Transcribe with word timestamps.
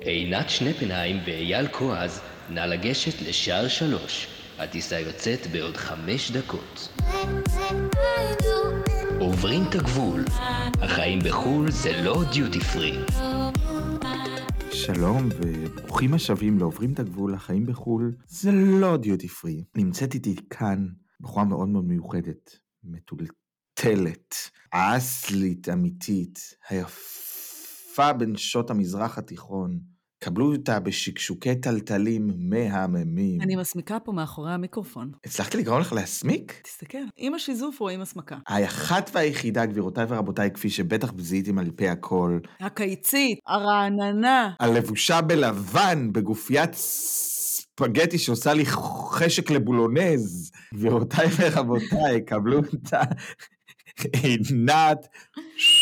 עינת 0.00 0.50
שנפנהיים 0.50 1.16
ואייל 1.26 1.68
כועז, 1.68 2.20
נא 2.50 2.60
לגשת 2.60 3.22
לשער 3.28 3.68
שלוש. 3.68 4.26
הטיסה 4.58 5.00
יוצאת 5.00 5.46
בעוד 5.52 5.76
חמש 5.76 6.30
דקות. 6.30 6.88
עוברים 9.20 9.62
את 9.68 9.74
הגבול. 9.74 10.24
החיים 10.82 11.18
בחו"ל 11.18 11.70
זה 11.70 12.02
לא 12.02 12.22
דיוטי 12.32 12.60
פרי. 12.60 12.98
שלום 14.72 15.28
וברוכים 15.36 16.14
השבים 16.14 16.58
לעוברים 16.58 16.92
את 16.92 16.98
הגבול 16.98 17.34
החיים 17.34 17.66
בחו"ל, 17.66 18.14
זה 18.26 18.50
לא 18.52 18.96
דיוטי 18.96 19.28
פרי. 19.28 19.64
נמצאת 19.76 20.14
איתי 20.14 20.36
כאן 20.50 20.86
בחורה 21.20 21.44
מאוד 21.44 21.68
מאוד 21.68 21.84
מיוחדת, 21.84 22.58
מטולטלת, 22.84 24.34
אסלית 24.70 25.68
אמיתית, 25.68 26.38
היפה 26.68 27.27
בנשות 28.00 28.70
המזרח 28.70 29.18
התיכון. 29.18 29.78
קבלו 30.24 30.52
אותה 30.52 30.80
בשקשוקי 30.80 31.54
טלטלים 31.54 32.30
מהממים. 32.38 33.40
אני 33.40 33.56
מסמיקה 33.56 33.98
פה 34.00 34.12
מאחורי 34.12 34.52
המיקרופון. 34.52 35.10
הצלחתי 35.24 35.56
לגרום 35.58 35.80
לך 35.80 35.92
להסמיק? 35.92 36.60
תסתכל, 36.64 36.98
עם 37.16 37.34
השיזוף 37.34 37.80
או 37.80 37.88
עם 37.88 38.00
הסמקה? 38.00 38.36
האחת 38.48 39.10
והיחידה, 39.14 39.66
גבירותיי 39.66 40.04
ורבותיי, 40.08 40.50
כפי 40.50 40.70
שבטח 40.70 41.12
זיהיתם 41.18 41.58
על 41.58 41.70
פי 41.76 41.88
הכל, 41.88 42.38
הקיצית, 42.60 43.38
הרעננה. 43.46 44.50
הלבושה 44.60 45.20
בלבן, 45.20 46.12
בגופיית 46.12 46.74
ספגטי 46.74 48.18
שעושה 48.18 48.54
לי 48.54 48.66
חשק 48.66 49.50
לבולונז. 49.50 50.50
גבירותיי 50.74 51.26
ורבותיי, 51.36 52.24
קבלו 52.26 52.58
אותה 52.58 53.02
עינת 54.22 55.06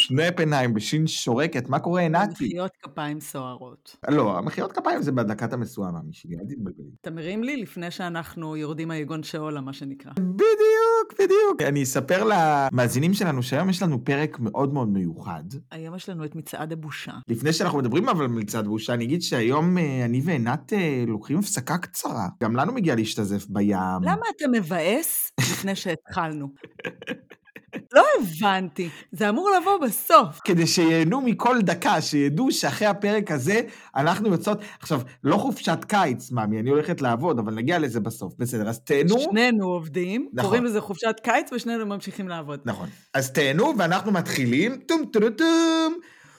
שנפנהיים 0.06 0.74
בשין 0.74 1.06
שורקת. 1.06 1.69
מה 1.69 1.78
קורה, 1.78 2.01
עינתי? 2.01 2.46
מחיאות 2.46 2.70
כפיים 2.83 3.20
סוערות. 3.20 3.96
לא, 4.09 4.38
המחיאות 4.38 4.73
כפיים 4.73 5.02
זה 5.02 5.12
בדקת 5.12 5.52
המסוים, 5.52 5.95
שלי, 6.12 6.37
אל 6.37 6.45
תתבלבלי. 6.49 6.90
אתה 7.01 7.10
מרים 7.10 7.43
לי 7.43 7.57
לפני 7.57 7.90
שאנחנו 7.90 8.57
יורדים 8.57 8.88
מהיגון 8.88 9.23
שאולה, 9.23 9.60
מה 9.60 9.73
שנקרא. 9.73 10.12
בדיוק, 10.12 11.15
בדיוק. 11.15 11.62
אני 11.68 11.82
אספר 11.82 12.24
למאזינים 12.24 13.15
שלנו 13.15 13.43
שהיום 13.43 13.71
יש 13.71 13.82
לנו 13.82 14.04
פרק 14.04 14.40
מאוד 14.40 14.73
מאוד 14.73 14.88
מיוחד. 14.88 15.45
היום 15.71 15.95
יש 15.95 16.09
לנו 16.09 16.24
את 16.24 16.34
מצעד 16.34 16.73
הבושה. 16.73 17.12
לפני 17.29 17.52
שאנחנו 17.52 17.79
מדברים 17.79 18.09
אבל 18.09 18.24
על 18.24 18.30
מצעד 18.30 18.66
בושה, 18.66 18.95
אני 18.95 19.04
אגיד 19.04 19.23
שהיום 19.23 19.79
אה, 19.79 20.04
אני 20.04 20.21
ועינת 20.24 20.73
אה, 20.73 21.04
לוקחים 21.07 21.38
הפסקה 21.38 21.79
קצרה. 21.79 22.29
גם 22.43 22.57
לנו 22.57 22.73
מגיע 22.73 22.95
להשתזף 22.95 23.46
בים. 23.49 24.02
למה 24.02 24.23
אתה 24.37 24.45
מבאס 24.52 25.32
לפני 25.40 25.74
שהתחלנו? 25.74 26.49
לא 27.93 28.05
הבנתי, 28.21 28.88
זה 29.13 29.29
אמור 29.29 29.51
לבוא 29.60 29.87
בסוף. 29.87 30.41
כדי 30.45 30.66
שיהנו 30.66 31.21
מכל 31.21 31.60
דקה, 31.60 32.01
שידעו 32.01 32.52
שאחרי 32.52 32.88
הפרק 32.88 33.30
הזה 33.30 33.60
אנחנו 33.96 34.29
יוצאות... 34.29 34.59
עכשיו, 34.80 35.01
לא 35.24 35.37
חופשת 35.37 35.79
קיץ, 35.88 36.30
מאמי, 36.30 36.60
אני 36.60 36.71
הולכת 36.71 37.01
לעבוד, 37.01 37.38
אבל 37.38 37.55
נגיע 37.55 37.79
לזה 37.79 38.01
בסוף. 38.01 38.35
בסדר, 38.38 38.68
אז 38.68 38.80
תהנו. 38.80 39.18
שנינו 39.18 39.66
עובדים, 39.66 40.29
נכון. 40.33 40.49
קוראים 40.49 40.65
לזה 40.65 40.80
חופשת 40.80 41.21
קיץ 41.23 41.52
ושנינו 41.52 41.87
ממשיכים 41.87 42.29
לעבוד. 42.29 42.60
נכון. 42.65 42.88
אז 43.15 43.33
תהנו, 43.33 43.74
ואנחנו 43.79 44.13
מתחילים. 44.13 44.77
טום 44.77 45.05
טום 45.13 45.30
טום. 45.30 45.95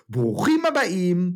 ברוכים 0.10 0.66
הבאים 0.66 1.32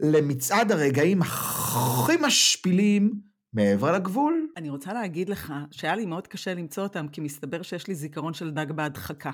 למצעד 0.00 0.72
הרגעים 0.72 1.22
הכי 1.22 2.12
משפילים 2.20 3.12
מעבר 3.56 3.92
לגבול. 3.92 4.46
אני 4.56 4.70
רוצה 4.70 4.92
להגיד 4.92 5.28
לך 5.28 5.52
שהיה 5.70 5.96
לי 5.96 6.06
מאוד 6.06 6.26
קשה 6.26 6.54
למצוא 6.54 6.82
אותם, 6.82 7.08
כי 7.08 7.20
מסתבר 7.20 7.62
שיש 7.62 7.88
לי 7.88 7.94
זיכרון 7.94 8.34
של 8.34 8.50
דג 8.50 8.72
בהדחקה. 8.72 9.30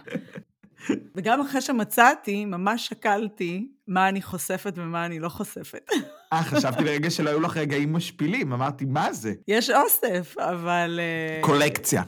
וגם 1.14 1.40
אחרי 1.40 1.60
שמצאתי, 1.60 2.44
ממש 2.44 2.86
שקלתי 2.86 3.68
מה 3.88 4.08
אני 4.08 4.22
חושפת 4.22 4.72
ומה 4.76 5.06
אני 5.06 5.18
לא 5.18 5.28
חושפת. 5.28 5.90
אה, 6.32 6.42
חשבתי 6.42 6.84
לרגע 6.84 7.10
שלא 7.10 7.30
היו 7.30 7.40
לך 7.40 7.56
רגעים 7.56 7.92
משפילים, 7.92 8.52
אמרתי, 8.52 8.84
מה 8.84 9.12
זה? 9.12 9.34
יש 9.48 9.70
אוסף, 9.70 10.34
אבל... 10.38 11.00
אה, 11.02 11.40
קולקציה. 11.42 12.02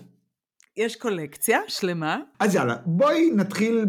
יש 0.77 0.97
קולקציה 0.97 1.61
שלמה. 1.69 2.19
אז 2.41 2.55
יאללה, 2.55 2.77
בואי 2.87 3.31
נתחיל 3.35 3.85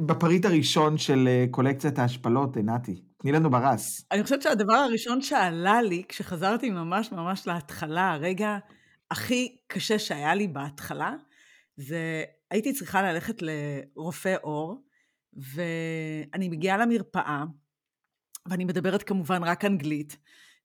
בפריט 0.00 0.44
הראשון 0.44 0.98
של 0.98 1.28
אה, 1.28 1.46
קולקציית 1.50 1.98
ההשפלות, 1.98 2.56
עינתי. 2.56 3.00
תני 3.26 3.32
לנו 3.32 3.50
ברס. 3.50 4.06
אני 4.12 4.22
חושבת 4.22 4.42
שהדבר 4.42 4.72
הראשון 4.74 5.22
שעלה 5.22 5.82
לי, 5.82 6.02
כשחזרתי 6.08 6.70
ממש 6.70 7.12
ממש 7.12 7.46
להתחלה, 7.46 8.12
הרגע 8.12 8.58
הכי 9.10 9.56
קשה 9.66 9.98
שהיה 9.98 10.34
לי 10.34 10.48
בהתחלה, 10.48 11.14
זה 11.76 12.24
הייתי 12.50 12.72
צריכה 12.72 13.02
ללכת 13.02 13.42
לרופא 13.42 14.36
עור, 14.42 14.82
ואני 15.32 16.48
מגיעה 16.48 16.76
למרפאה, 16.76 17.44
ואני 18.48 18.64
מדברת 18.64 19.02
כמובן 19.02 19.44
רק 19.44 19.64
אנגלית, 19.64 20.16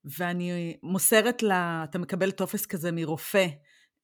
ואני 0.06 0.78
מוסרת 0.84 1.44
לה, 1.44 1.86
אתה 1.90 2.00
מקבל 2.00 2.32
טופס 2.32 2.66
כזה 2.66 2.92
מרופא, 2.92 3.48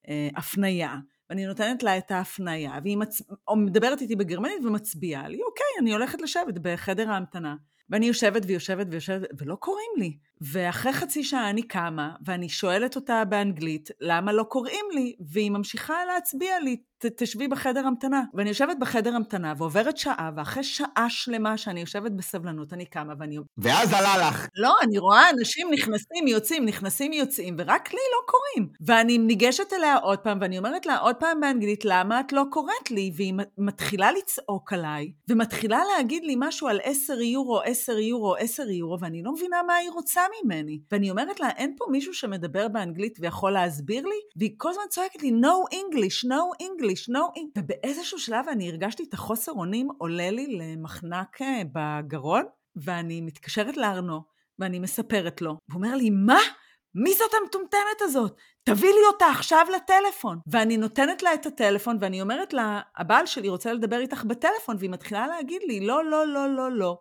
אה, 0.10 0.30
הפנייה, 0.36 0.96
ואני 1.30 1.46
נותנת 1.46 1.84
לה 1.84 1.98
את 1.98 2.12
ההפנייה, 2.12 2.72
והיא 2.84 2.98
מצ... 2.98 3.22
או 3.48 3.56
מדברת 3.56 4.02
איתי 4.02 4.16
בגרמנית 4.16 4.66
ומצביעה 4.66 5.28
לי, 5.28 5.40
אוקיי, 5.44 5.82
אני 5.82 5.92
הולכת 5.94 6.22
לשבת 6.22 6.58
בחדר 6.62 7.12
ההמתנה. 7.12 7.56
ואני 7.90 8.06
יושבת 8.06 8.42
ויושבת 8.48 8.88
ויושבת, 8.90 9.30
ולא 9.38 9.56
קוראים 9.56 9.92
לי. 9.98 10.18
ואחרי 10.42 10.94
חצי 10.94 11.24
שעה 11.24 11.50
אני 11.50 11.62
קמה, 11.62 12.12
ואני 12.26 12.50
שואלת 12.50 12.96
אותה 12.96 13.26
באנגלית, 13.26 13.90
למה 14.02 14.34
לא 14.34 14.44
קוראים 14.44 14.86
לי? 14.94 15.16
והיא 15.32 15.52
ממשיכה 15.52 16.06
להצביע 16.06 16.60
לי, 16.60 16.78
תשבי 17.00 17.48
בחדר 17.48 17.88
המתנה. 17.88 18.24
ואני 18.34 18.50
יושבת 18.50 18.78
בחדר 18.80 19.16
המתנה, 19.16 19.54
ועוברת 19.58 19.98
שעה, 19.98 20.32
ואחרי 20.36 20.64
שעה 20.64 21.06
שלמה 21.10 21.58
שאני 21.58 21.80
יושבת 21.80 22.12
בסבלנות, 22.12 22.74
אני 22.74 22.86
קמה 22.86 23.14
ואני... 23.20 23.38
ואז 23.58 23.94
עלה 23.94 24.30
לך. 24.30 24.48
לא, 24.56 24.74
אני 24.82 24.98
רואה 24.98 25.30
אנשים 25.30 25.68
נכנסים, 25.72 26.28
יוצאים, 26.28 26.66
נכנסים, 26.66 27.14
יוצאים, 27.14 27.56
ורק 27.58 27.94
לי 27.94 28.00
לא 28.12 28.32
קוראים. 28.32 28.74
ואני 28.82 29.18
ניגשת 29.18 29.74
אליה 29.74 29.96
עוד 29.96 30.20
פעם, 30.20 30.38
ואני 30.42 30.58
אומרת 30.58 30.86
לה 30.86 30.98
עוד 30.98 31.16
פעם 31.16 31.42
באנגלית, 31.42 31.86
למה 31.86 32.20
את 32.20 32.34
לא 32.34 32.44
קוראת 32.52 32.92
לי? 32.92 33.12
והיא 33.16 33.34
מתחילה 33.58 34.12
לצעוק 34.12 34.74
עליי, 34.74 35.12
ומתחילה 35.30 35.82
להגיד 35.98 36.24
לי 36.24 36.36
משהו 36.38 36.68
על 36.68 36.80
10 36.84 37.22
יורו, 37.22 37.62
10 37.62 38.00
יורו, 38.00 38.36
10 38.36 38.70
יורו, 38.70 39.00
ואני 39.00 39.24
לא 39.24 39.32
מבינה 39.32 39.64
מה 39.68 39.74
היא 39.74 39.90
רוצה 39.90 40.22
ממני. 40.44 40.80
ואני 40.92 41.12
אומרת 41.12 41.40
לה, 41.40 41.50
אין 41.50 41.76
פה 41.78 41.86
מישהו 41.92 42.14
שמדבר 42.14 42.68
באנגלית 42.68 43.18
ויכול 43.22 43.52
להסביר 43.52 44.06
לי? 44.06 44.16
והיא 44.38 44.56
כל 44.58 44.70
הזמן 44.70 44.84
צועקת 44.90 45.22
לי, 45.22 45.30
no 45.30 45.74
English, 45.76 46.26
no 46.26 46.64
English, 46.64 47.10
no 47.10 47.40
English. 47.40 47.58
ובאיזשהו 47.58 48.20
שלב 48.20 48.46
אני 48.50 48.70
הרגשתי 48.70 49.04
את 49.04 49.14
החוסר 49.14 49.52
אונים 49.52 49.88
עולה 49.98 50.30
לי 50.30 50.58
למחנק 50.58 51.42
אה, 51.42 51.62
בגרון, 51.74 52.44
ואני 52.76 53.22
מתקשרת 53.22 53.78
לארנו, 53.78 54.22
ואני 54.60 54.80
מספרת 54.80 55.42
לו. 55.42 55.58
והוא 55.70 55.84
אומר 55.84 55.96
לי, 55.96 56.10
מה? 56.10 56.40
מי 56.96 57.14
זאת 57.14 57.32
המטומטמת 57.42 58.02
הזאת? 58.02 58.36
תביא 58.64 58.90
לי 58.90 59.06
אותה 59.14 59.26
עכשיו 59.26 59.66
לטלפון. 59.76 60.40
ואני 60.48 60.78
נותנת 60.78 61.24
לה 61.24 61.34
את 61.34 61.46
הטלפון, 61.46 61.98
ואני 62.02 62.22
אומרת 62.22 62.54
לה, 62.54 62.82
הבעל 62.98 63.26
שלי 63.26 63.50
רוצה 63.50 63.74
לדבר 63.74 64.00
איתך 64.00 64.24
בטלפון, 64.24 64.76
והיא 64.80 64.90
מתחילה 64.90 65.28
להגיד 65.28 65.62
לי, 65.68 65.80
לא, 65.80 66.06
לא, 66.06 66.28
לא, 66.28 66.50
לא, 66.50 66.72
לא. 66.72 66.98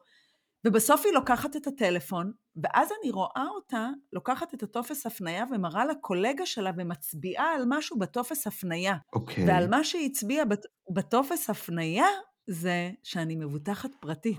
ובסוף 0.66 1.02
היא 1.04 1.12
לוקחת 1.14 1.56
את 1.56 1.66
הטלפון, 1.66 2.32
ואז 2.62 2.88
אני 3.02 3.10
רואה 3.10 3.46
אותה 3.54 3.88
לוקחת 4.12 4.54
את 4.54 4.62
הטופס 4.62 5.06
הפנייה 5.06 5.44
ומראה 5.50 5.84
לקולגה 5.84 6.46
שלה 6.46 6.70
ומצביעה 6.78 7.54
על 7.54 7.62
משהו 7.68 7.98
בטופס 7.98 8.46
הפנייה. 8.46 8.94
אוקיי. 9.12 9.46
ועל 9.48 9.68
מה 9.68 9.84
שהיא 9.84 10.10
הצביעה 10.10 10.44
בט- 10.44 10.66
בטופס 10.94 11.50
הפנייה 11.50 12.06
זה 12.46 12.90
שאני 13.02 13.36
מבוטחת 13.36 13.90
פרטית. 14.00 14.38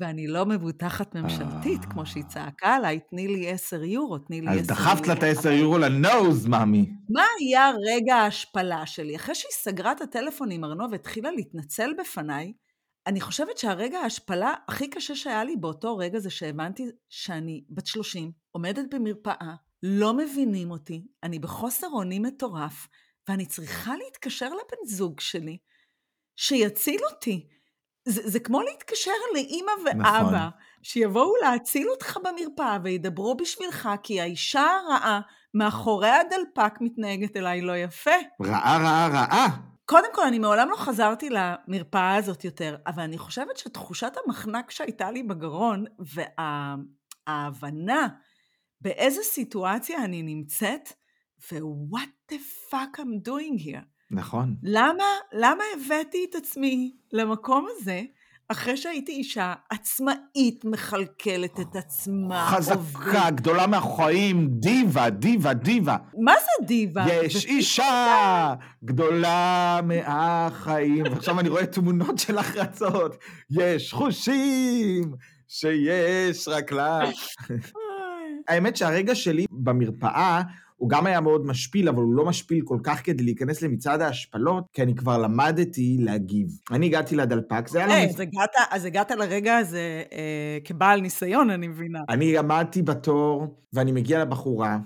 ואני 0.00 0.26
לא 0.26 0.46
מבוטחת 0.46 1.14
ממשלתית, 1.14 1.80
אה. 1.84 1.90
כמו 1.90 2.06
שהיא 2.06 2.24
צעקה 2.24 2.74
עליי, 2.74 3.00
תני 3.10 3.28
לי 3.28 3.50
10 3.50 3.84
יורו, 3.84 4.18
תני 4.18 4.40
לי 4.40 4.46
10 4.46 4.52
יורו. 4.56 4.60
אז 4.62 4.66
דחפת 4.66 5.06
לה 5.06 5.14
את 5.14 5.22
ה-10 5.22 5.48
יורו 5.50 5.78
לנוז, 5.78 6.46
מאמי. 6.46 6.90
מה 7.10 7.22
היה 7.40 7.70
רגע 7.86 8.14
ההשפלה 8.16 8.86
שלי? 8.86 9.16
אחרי 9.16 9.34
שהיא 9.34 9.52
סגרה 9.52 9.92
את 9.92 10.00
הטלפון 10.00 10.50
עם 10.50 10.64
ארנוב 10.64 10.92
והתחילה 10.92 11.30
להתנצל 11.30 11.92
בפניי, 11.98 12.52
אני 13.06 13.20
חושבת 13.20 13.58
שהרגע 13.58 13.98
ההשפלה 13.98 14.54
הכי 14.68 14.90
קשה 14.90 15.14
שהיה 15.14 15.44
לי 15.44 15.56
באותו 15.56 15.96
רגע 15.96 16.18
זה 16.18 16.30
שהבנתי 16.30 16.86
שאני 17.08 17.64
בת 17.70 17.86
30, 17.86 18.32
עומדת 18.52 18.94
במרפאה, 18.94 19.54
לא 19.82 20.14
מבינים 20.14 20.70
אותי, 20.70 21.06
אני 21.22 21.38
בחוסר 21.38 21.86
אונים 21.86 22.22
מטורף, 22.22 22.88
ואני 23.28 23.46
צריכה 23.46 23.96
להתקשר 23.96 24.48
לבן 24.48 24.86
זוג 24.86 25.20
שלי, 25.20 25.58
שיציל 26.36 27.00
אותי. 27.10 27.48
זה, 28.04 28.22
זה 28.24 28.40
כמו 28.40 28.62
להתקשר 28.62 29.10
לאימא 29.34 29.72
ואבא, 29.84 30.20
נכון. 30.20 30.34
שיבואו 30.82 31.32
להציל 31.42 31.88
אותך 31.88 32.18
במרפאה 32.24 32.78
וידברו 32.82 33.36
בשבילך, 33.36 33.88
כי 34.02 34.20
האישה 34.20 34.62
הרעה 34.62 35.20
מאחורי 35.54 36.10
הדלפק 36.10 36.74
מתנהגת 36.80 37.36
אליי 37.36 37.60
לא 37.60 37.76
יפה. 37.76 38.10
רעה, 38.42 38.78
רעה, 38.78 39.08
רעה. 39.08 39.65
קודם 39.88 40.08
כל, 40.14 40.22
אני 40.22 40.38
מעולם 40.38 40.70
לא 40.70 40.76
חזרתי 40.76 41.28
למרפאה 41.30 42.14
הזאת 42.14 42.44
יותר, 42.44 42.76
אבל 42.86 43.02
אני 43.02 43.18
חושבת 43.18 43.56
שתחושת 43.56 44.12
המחנק 44.24 44.70
שהייתה 44.70 45.10
לי 45.10 45.22
בגרון, 45.22 45.84
וההבנה 47.28 48.08
באיזה 48.80 49.22
סיטואציה 49.22 50.04
אני 50.04 50.22
נמצאת, 50.22 50.88
ו-what 51.52 52.32
the 52.32 52.36
fuck 52.70 52.98
I'm 52.98 53.28
doing 53.28 53.62
here. 53.62 53.84
נכון. 54.10 54.56
למה, 54.62 55.04
למה 55.32 55.64
הבאתי 55.74 56.26
את 56.30 56.34
עצמי 56.34 56.96
למקום 57.12 57.66
הזה? 57.70 58.02
אחרי 58.48 58.76
שהייתי 58.76 59.12
אישה 59.12 59.54
עצמאית, 59.70 60.64
מכלכלת 60.64 61.60
את 61.60 61.76
עצמה, 61.76 62.46
חזקה, 62.50 62.74
עובדת. 62.74 63.34
גדולה 63.34 63.66
מהחיים, 63.66 64.48
דיבה, 64.50 65.10
דיבה, 65.10 65.54
דיבה. 65.54 65.96
מה 66.22 66.32
זה 66.40 66.66
דיבה? 66.66 67.06
יש 67.08 67.46
אישה 67.46 68.54
גדולה 68.84 69.80
מהחיים. 69.84 71.04
ועכשיו 71.04 71.40
אני 71.40 71.48
רואה 71.48 71.66
תמונות 71.66 72.18
של 72.18 72.38
החרצות. 72.38 73.16
יש 73.50 73.92
חושים 73.92 75.14
שיש 75.48 76.48
רק 76.48 76.72
לה. 76.72 77.00
האמת 78.48 78.76
שהרגע 78.76 79.14
שלי 79.14 79.46
במרפאה, 79.50 80.42
הוא 80.76 80.88
גם 80.88 81.06
היה 81.06 81.20
מאוד 81.20 81.46
משפיל, 81.46 81.88
אבל 81.88 82.02
הוא 82.02 82.14
לא 82.14 82.24
משפיל 82.24 82.60
כל 82.64 82.78
כך 82.82 83.04
כדי 83.04 83.24
להיכנס 83.24 83.62
למצעד 83.62 84.00
ההשפלות, 84.00 84.64
כי 84.72 84.82
אני 84.82 84.94
כבר 84.94 85.18
למדתי 85.18 85.96
להגיב. 86.00 86.48
אני 86.70 86.86
הגעתי 86.86 87.16
לדלפק, 87.16 87.68
זה 87.68 87.84
היה... 87.84 87.94
היי, 87.96 88.08
אז 88.08 88.20
הגעת- 88.20 88.56
אז 88.70 88.84
הגעת 88.84 89.10
לרגע 89.10 89.56
הזה 89.56 90.02
אה, 90.12 90.58
כבעל 90.64 91.00
ניסיון, 91.00 91.50
אני 91.50 91.68
מבינה. 91.68 91.98
אני 92.08 92.38
עמדתי 92.38 92.82
בתור, 92.82 93.46
ואני 93.72 93.92
מגיע 93.92 94.22
לבחורה, 94.24 94.78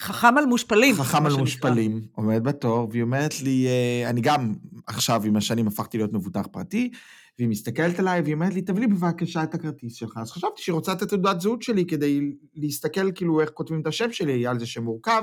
חכם 0.00 0.38
על 0.38 0.46
מושפלים. 0.46 0.94
חכם 0.94 1.26
על. 1.26 1.32
מושפלים, 1.32 2.00
עומד 2.12 2.44
בתור, 2.44 2.88
והיא 2.90 3.02
אומרת 3.02 3.42
לי, 3.42 3.66
אה, 3.66 4.10
אני 4.10 4.20
גם 4.20 4.54
עכשיו 4.86 5.22
עם 5.24 5.36
השנים 5.36 5.66
הפכתי 5.66 5.98
להיות 5.98 6.12
מבוטח 6.12 6.46
פרטי, 6.52 6.90
והיא 7.38 7.48
מסתכלת 7.48 7.98
עליי, 7.98 8.20
והיא 8.20 8.34
אומרת 8.34 8.54
לי, 8.54 8.62
תביא 8.62 8.80
לי 8.80 8.86
בבקשה 8.86 9.42
את 9.42 9.54
הכרטיס 9.54 9.94
שלך. 9.94 10.16
אז 10.16 10.30
חשבתי 10.30 10.62
שהיא 10.62 10.72
רוצה 10.72 10.92
את 10.92 11.02
התעודת 11.02 11.40
זהות 11.40 11.62
שלי 11.62 11.86
כדי 11.86 12.32
להסתכל 12.54 13.12
כאילו 13.12 13.40
איך 13.40 13.50
כותבים 13.50 13.80
את 13.80 13.86
השם 13.86 14.12
שלי, 14.12 14.46
על 14.46 14.58
זה 14.58 14.66
שם 14.66 14.84
מורכב, 14.84 15.22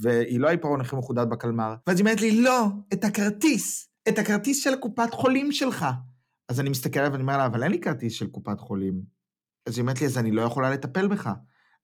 והיא 0.00 0.40
לא 0.40 0.48
העיפרון 0.48 0.80
הכי 0.80 0.96
מחודד 0.96 1.30
בקלמר. 1.30 1.74
ואז 1.86 1.98
היא 1.98 2.06
אומרת 2.06 2.20
לי, 2.20 2.42
לא, 2.42 2.66
את 2.92 3.04
הכרטיס, 3.04 3.88
את 4.08 4.18
הכרטיס 4.18 4.64
של 4.64 4.74
הקופת 4.74 5.08
חולים 5.12 5.52
שלך. 5.52 5.86
אז 6.48 6.60
אני 6.60 6.70
מסתכל 6.70 6.98
עליה 6.98 7.12
ואני 7.12 7.22
אומר 7.22 7.36
לה, 7.36 7.46
אבל 7.46 7.62
אין 7.62 7.72
לי 7.72 7.80
כרטיס 7.80 8.12
של 8.12 8.26
קופת 8.26 8.60
חולים. 8.60 9.02
אז 9.66 9.76
היא 9.76 9.82
אומרת 9.82 10.00
לי, 10.00 10.06
אז 10.06 10.18
אני 10.18 10.30
לא 10.30 10.42
יכולה 10.42 10.70
לטפל 10.70 11.08
בך. 11.08 11.30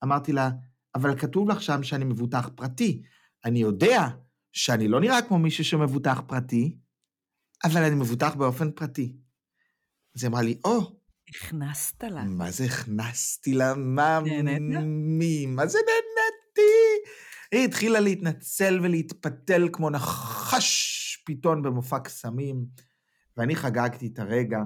אמרתי 0.04 0.32
לה, 0.32 0.50
אבל 0.94 1.18
כתוב 1.18 1.50
לך 1.50 1.62
שם 1.62 1.82
שאני 1.82 2.04
מבוטח 2.04 2.50
פרטי. 2.54 3.02
אני 3.44 3.58
יודע 3.58 4.08
שאני 4.52 4.88
לא 4.88 5.00
נראה 5.00 5.22
כמו 5.22 5.38
מישהו 5.38 5.64
שמבוטח 5.64 6.22
פרטי, 6.26 6.76
אבל 7.64 7.82
אני 7.82 7.94
מבוטח 7.94 8.34
באופן 8.34 8.70
פרטי. 8.70 9.16
אז 10.16 10.22
היא 10.22 10.28
אמרה 10.28 10.42
לי, 10.42 10.60
או, 10.64 10.80
oh, 10.80 10.84
הכנסת 11.30 12.04
לה. 12.04 12.24
מה 12.24 12.50
זה 12.50 12.64
הכנסתי 12.64 13.54
לה, 13.54 13.74
מה? 13.74 14.20
מי, 15.18 15.46
מה 15.46 15.66
זה 15.66 15.78
נהניתי? 15.78 17.10
היא 17.52 17.64
התחילה 17.64 18.00
להתנצל 18.00 18.80
ולהתפתל 18.82 19.68
כמו 19.72 19.90
נחש 19.90 21.22
פיתון 21.26 21.62
במופע 21.62 21.98
קסמים, 21.98 22.66
ואני 23.36 23.56
חגגתי 23.56 24.06
את 24.06 24.18
הרגע. 24.18 24.58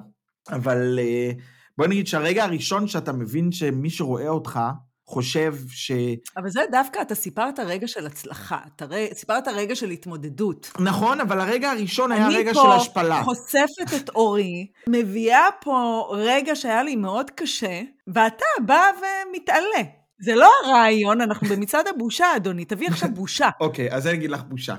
אבל 0.48 0.98
אה, 0.98 1.30
בוא 1.78 1.86
נגיד 1.86 2.06
שהרגע 2.06 2.44
הראשון 2.44 2.88
שאתה 2.88 3.12
מבין 3.12 3.52
שמי 3.52 3.90
שרואה 3.90 4.28
אותך 4.28 4.60
חושב 5.06 5.54
ש... 5.70 5.92
אבל 6.36 6.50
זה 6.50 6.60
דווקא, 6.72 7.02
אתה 7.02 7.14
סיפרת 7.14 7.58
רגע 7.58 7.88
של 7.88 8.06
הצלחה, 8.06 8.58
אתה 8.76 8.84
ר- 8.84 9.14
סיפרת 9.14 9.48
רגע 9.48 9.76
של 9.76 9.90
התמודדות. 9.90 10.70
נכון, 10.80 11.20
אבל 11.20 11.40
הרגע 11.40 11.70
הראשון 11.70 12.12
היה 12.12 12.26
אני 12.26 12.36
רגע 12.36 12.52
פה 12.54 12.60
של 12.62 12.70
השפלה. 12.80 13.22
חושפת 13.24 13.94
את 14.02 14.08
אורי, 14.08 14.66
מביאה 14.88 15.46
פה 15.60 16.06
רגע 16.12 16.56
שהיה 16.56 16.82
לי 16.82 16.96
מאוד 16.96 17.30
קשה, 17.30 17.80
ואתה 18.06 18.44
בא 18.66 18.80
ומתעלה. 18.98 19.90
זה 20.20 20.34
לא 20.34 20.50
הרעיון, 20.64 21.20
אנחנו 21.20 21.48
במצעד 21.48 21.86
הבושה, 21.88 22.26
אדוני, 22.36 22.64
תביא 22.64 22.88
עכשיו 22.88 23.08
בושה. 23.14 23.48
אוקיי, 23.60 23.92
אז 23.92 24.06
אני 24.06 24.14
אגיד 24.16 24.30
לך 24.30 24.42
בושה. 24.48 24.74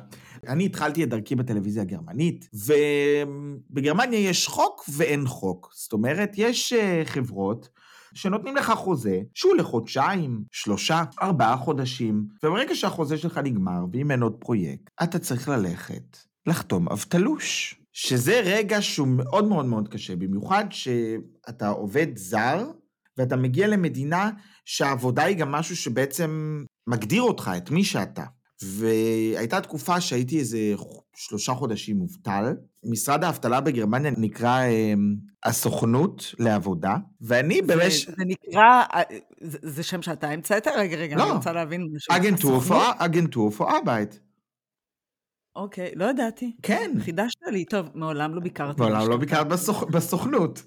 אני 0.48 0.66
התחלתי 0.66 1.04
את 1.04 1.10
דרכי 1.10 1.36
בטלוויזיה 1.36 1.82
הגרמנית, 1.82 2.50
ובגרמניה 2.54 4.20
יש 4.20 4.48
חוק 4.48 4.86
ואין 4.90 5.28
חוק. 5.28 5.72
זאת 5.76 5.94
אומרת, 5.94 6.32
יש 6.38 6.74
אה, 6.74 7.02
חברות 7.06 7.70
שנותנים 8.16 8.56
לך 8.56 8.72
חוזה 8.72 9.22
שהוא 9.34 9.56
לחודשיים, 9.56 10.44
שלושה, 10.52 11.04
ארבעה 11.22 11.58
חודשים, 11.58 12.28
וברגע 12.44 12.76
שהחוזה 12.76 13.18
שלך 13.18 13.38
נגמר, 13.38 13.86
ואם 13.94 14.12
אין 14.12 14.22
עוד 14.22 14.36
פרויקט, 14.40 14.90
אתה 15.04 15.20
צריך 15.20 15.50
ללכת 15.50 16.18
לחתום 16.48 16.90
אבטלוש. 16.90 17.76
שזה 17.98 18.42
רגע 18.46 18.82
שהוא 18.82 19.08
מאוד 19.08 19.48
מאוד 19.48 19.66
מאוד 19.66 19.88
קשה, 19.88 20.16
במיוחד 20.16 20.66
שאתה 20.70 21.68
עובד 21.68 22.08
זר, 22.18 22.72
ואתה 23.18 23.36
מגיע 23.36 23.68
למדינה 23.68 24.30
שהעבודה 24.66 25.24
היא 25.24 25.38
גם 25.38 25.52
משהו 25.52 25.76
שבעצם 25.76 26.64
מגדיר 26.88 27.22
אותך, 27.22 27.52
את 27.58 27.72
מי 27.72 27.84
שאתה. 27.84 28.24
והייתה 28.62 29.62
תקופה 29.62 30.02
שהייתי 30.02 30.40
איזה 30.40 30.58
שלושה 31.16 31.54
חודשים 31.54 31.98
מובטל. 31.98 32.54
משרד 32.84 33.24
האבטלה 33.24 33.62
בגרמניה 33.62 34.12
נקרא 34.18 34.60
אה, 34.62 34.94
הסוכנות 35.46 36.36
לעבודה, 36.40 36.96
ואני 37.22 37.62
במשך... 37.62 38.10
זה, 38.10 38.16
זה 38.18 38.24
נקרא, 38.26 38.84
אה, 38.94 39.02
זה, 39.42 39.58
זה 39.62 39.84
שם 39.84 40.02
שאתה 40.02 40.30
המצאת? 40.30 40.68
רגע, 40.68 40.98
רגע, 40.98 41.16
לא. 41.16 41.24
אני 41.24 41.32
רוצה 41.32 41.52
להבין 41.52 41.88
משהו. 41.96 42.16
אגנטור? 43.00 43.52
פור- 43.52 43.72
ארבייט. 43.76 44.16
אוקיי, 45.56 45.92
לא 45.96 46.06
ידעתי. 46.06 46.56
כן. 46.62 46.92
חידשת 47.00 47.40
לי, 47.52 47.66
טוב, 47.66 47.90
מעולם 47.94 48.36
לא 48.36 48.42
ביקרתי. 48.42 48.82
מעולם 48.82 49.10
לא. 49.10 49.18
ביקרת 49.18 49.48
בסוכ... 49.48 49.84
בסוכנות. 49.84 50.64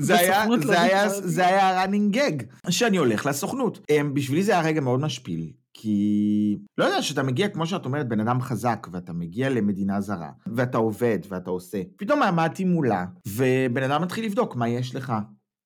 זה 0.00 0.18
היה, 0.18 0.46
לא 0.46 0.56
זה, 0.66 0.80
היה. 0.80 1.08
זה 1.08 1.46
היה 1.46 1.84
running 1.84 2.14
gag, 2.16 2.70
שאני 2.70 2.96
הולך 2.96 3.26
לסוכנות. 3.26 3.80
אמ, 3.90 4.14
בשבילי 4.14 4.42
זה 4.42 4.52
היה 4.52 4.62
רגע 4.62 4.80
מאוד 4.80 5.00
משפיל, 5.00 5.52
כי 5.80 6.58
לא 6.78 6.84
יודע, 6.84 7.02
שאתה 7.02 7.22
מגיע, 7.22 7.48
כמו 7.48 7.66
שאת 7.66 7.84
אומרת, 7.84 8.08
בן 8.08 8.20
אדם 8.20 8.40
חזק, 8.40 8.86
ואתה 8.92 9.12
מגיע 9.12 9.50
למדינה 9.50 10.00
זרה, 10.00 10.30
ואתה 10.46 10.78
עובד, 10.78 11.18
ואתה 11.28 11.50
עושה. 11.50 11.82
פתאום 11.96 12.22
עמדתי 12.22 12.64
מולה, 12.64 13.04
ובן 13.26 13.82
אדם 13.82 14.02
מתחיל 14.02 14.24
לבדוק 14.24 14.56
מה 14.56 14.68
יש 14.68 14.94
לך, 14.94 15.12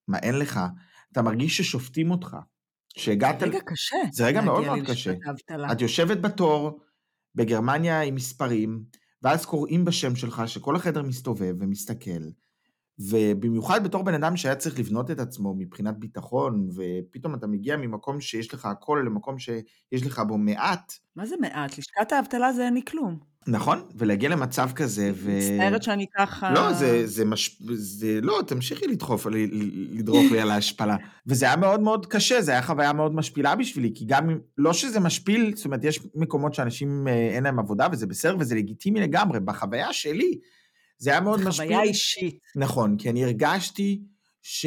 מה 0.09 0.19
אין 0.19 0.39
לך. 0.39 0.61
אתה 1.13 1.23
מרגיש 1.23 1.57
ששופטים 1.57 2.11
אותך. 2.11 2.37
שהגעת... 2.97 3.41
זה 3.41 3.47
רגע 3.47 3.59
קשה. 3.67 3.97
זה 4.13 4.27
רגע 4.27 4.41
מאוד 4.41 4.65
מאוד 4.65 4.79
קשה. 4.87 5.13
את 5.73 5.81
יושבת 5.81 6.19
בתור 6.19 6.81
בגרמניה 7.35 8.03
עם 8.03 8.15
מספרים, 8.15 8.83
ואז 9.23 9.47
קוראים 9.47 9.85
בשם 9.85 10.17
שלך 10.17 10.43
שכל 10.47 10.77
החדר 10.77 11.03
מסתובב 11.03 11.55
ומסתכל, 11.61 12.23
ובמיוחד 12.99 13.85
בתור 13.85 14.03
בן 14.03 14.15
אדם 14.15 14.37
שהיה 14.37 14.57
צריך 14.57 14.79
לבנות 14.79 15.11
את 15.11 15.21
עצמו 15.21 15.55
מבחינת 15.59 15.99
ביטחון, 15.99 16.69
ופתאום 16.75 17.35
אתה 17.35 17.47
מגיע 17.47 17.77
ממקום 17.77 18.21
שיש 18.21 18.55
לך 18.55 18.67
הכל 18.67 19.03
למקום 19.07 19.39
שיש 19.39 20.07
לך 20.07 20.23
בו 20.29 20.39
מעט, 20.39 20.93
מה 21.17 21.27
זה 21.27 21.35
מעט? 21.41 21.79
לשכת 21.79 22.13
האבטלה 22.13 22.53
זה 22.53 22.65
אין 22.65 22.75
לי 22.75 22.83
כלום. 22.85 23.33
נכון? 23.47 23.83
ולהגיע 23.95 24.29
למצב 24.29 24.71
כזה, 24.75 25.13
ו... 25.15 25.39
מצטערת 25.39 25.83
שאני 25.83 26.07
ככה... 26.19 26.53
לא, 26.53 26.73
זה, 26.73 27.07
זה 27.07 27.25
מש... 27.25 27.63
זה... 27.75 28.19
לא, 28.23 28.41
תמשיכי 28.47 28.87
לדחוף, 28.87 29.27
ל- 29.27 29.99
לדרוך 29.99 30.33
לי 30.33 30.41
על 30.41 30.51
ההשפלה. 30.51 30.97
וזה 31.27 31.47
היה 31.47 31.57
מאוד 31.57 31.81
מאוד 31.81 32.07
קשה, 32.07 32.43
זו 32.43 32.53
הייתה 32.53 32.67
חוויה 32.67 32.93
מאוד 32.93 33.15
משפילה 33.15 33.57
בשבילי, 33.57 33.93
כי 33.95 34.05
גם. 34.05 34.39
לא 34.59 34.73
שזה 34.73 35.01
משפיל, 35.01 35.53
זאת 35.57 35.65
אומרת, 35.65 35.85
יש 35.85 36.01
מקומות 36.15 36.55
שאנשים 36.55 37.09
אה, 37.09 37.13
אין 37.13 37.45
להם 37.45 37.59
עבודה, 37.59 37.89
וזה 37.93 38.07
בסדר, 38.07 38.37
וזה 38.39 38.55
לגיטימי 38.55 39.01
לגמרי. 39.01 39.41
בחוויה 39.41 39.93
שלי, 39.93 40.39
זה 41.03 41.11
היה 41.11 41.21
מאוד 41.21 41.39
זה 41.39 41.49
משפיל. 41.49 41.67
חוויה 41.67 41.83
אישית. 41.83 42.39
נכון, 42.57 42.97
כי 42.97 43.11
אני 43.11 43.25
הרגשתי 43.25 44.03
ש... 44.43 44.67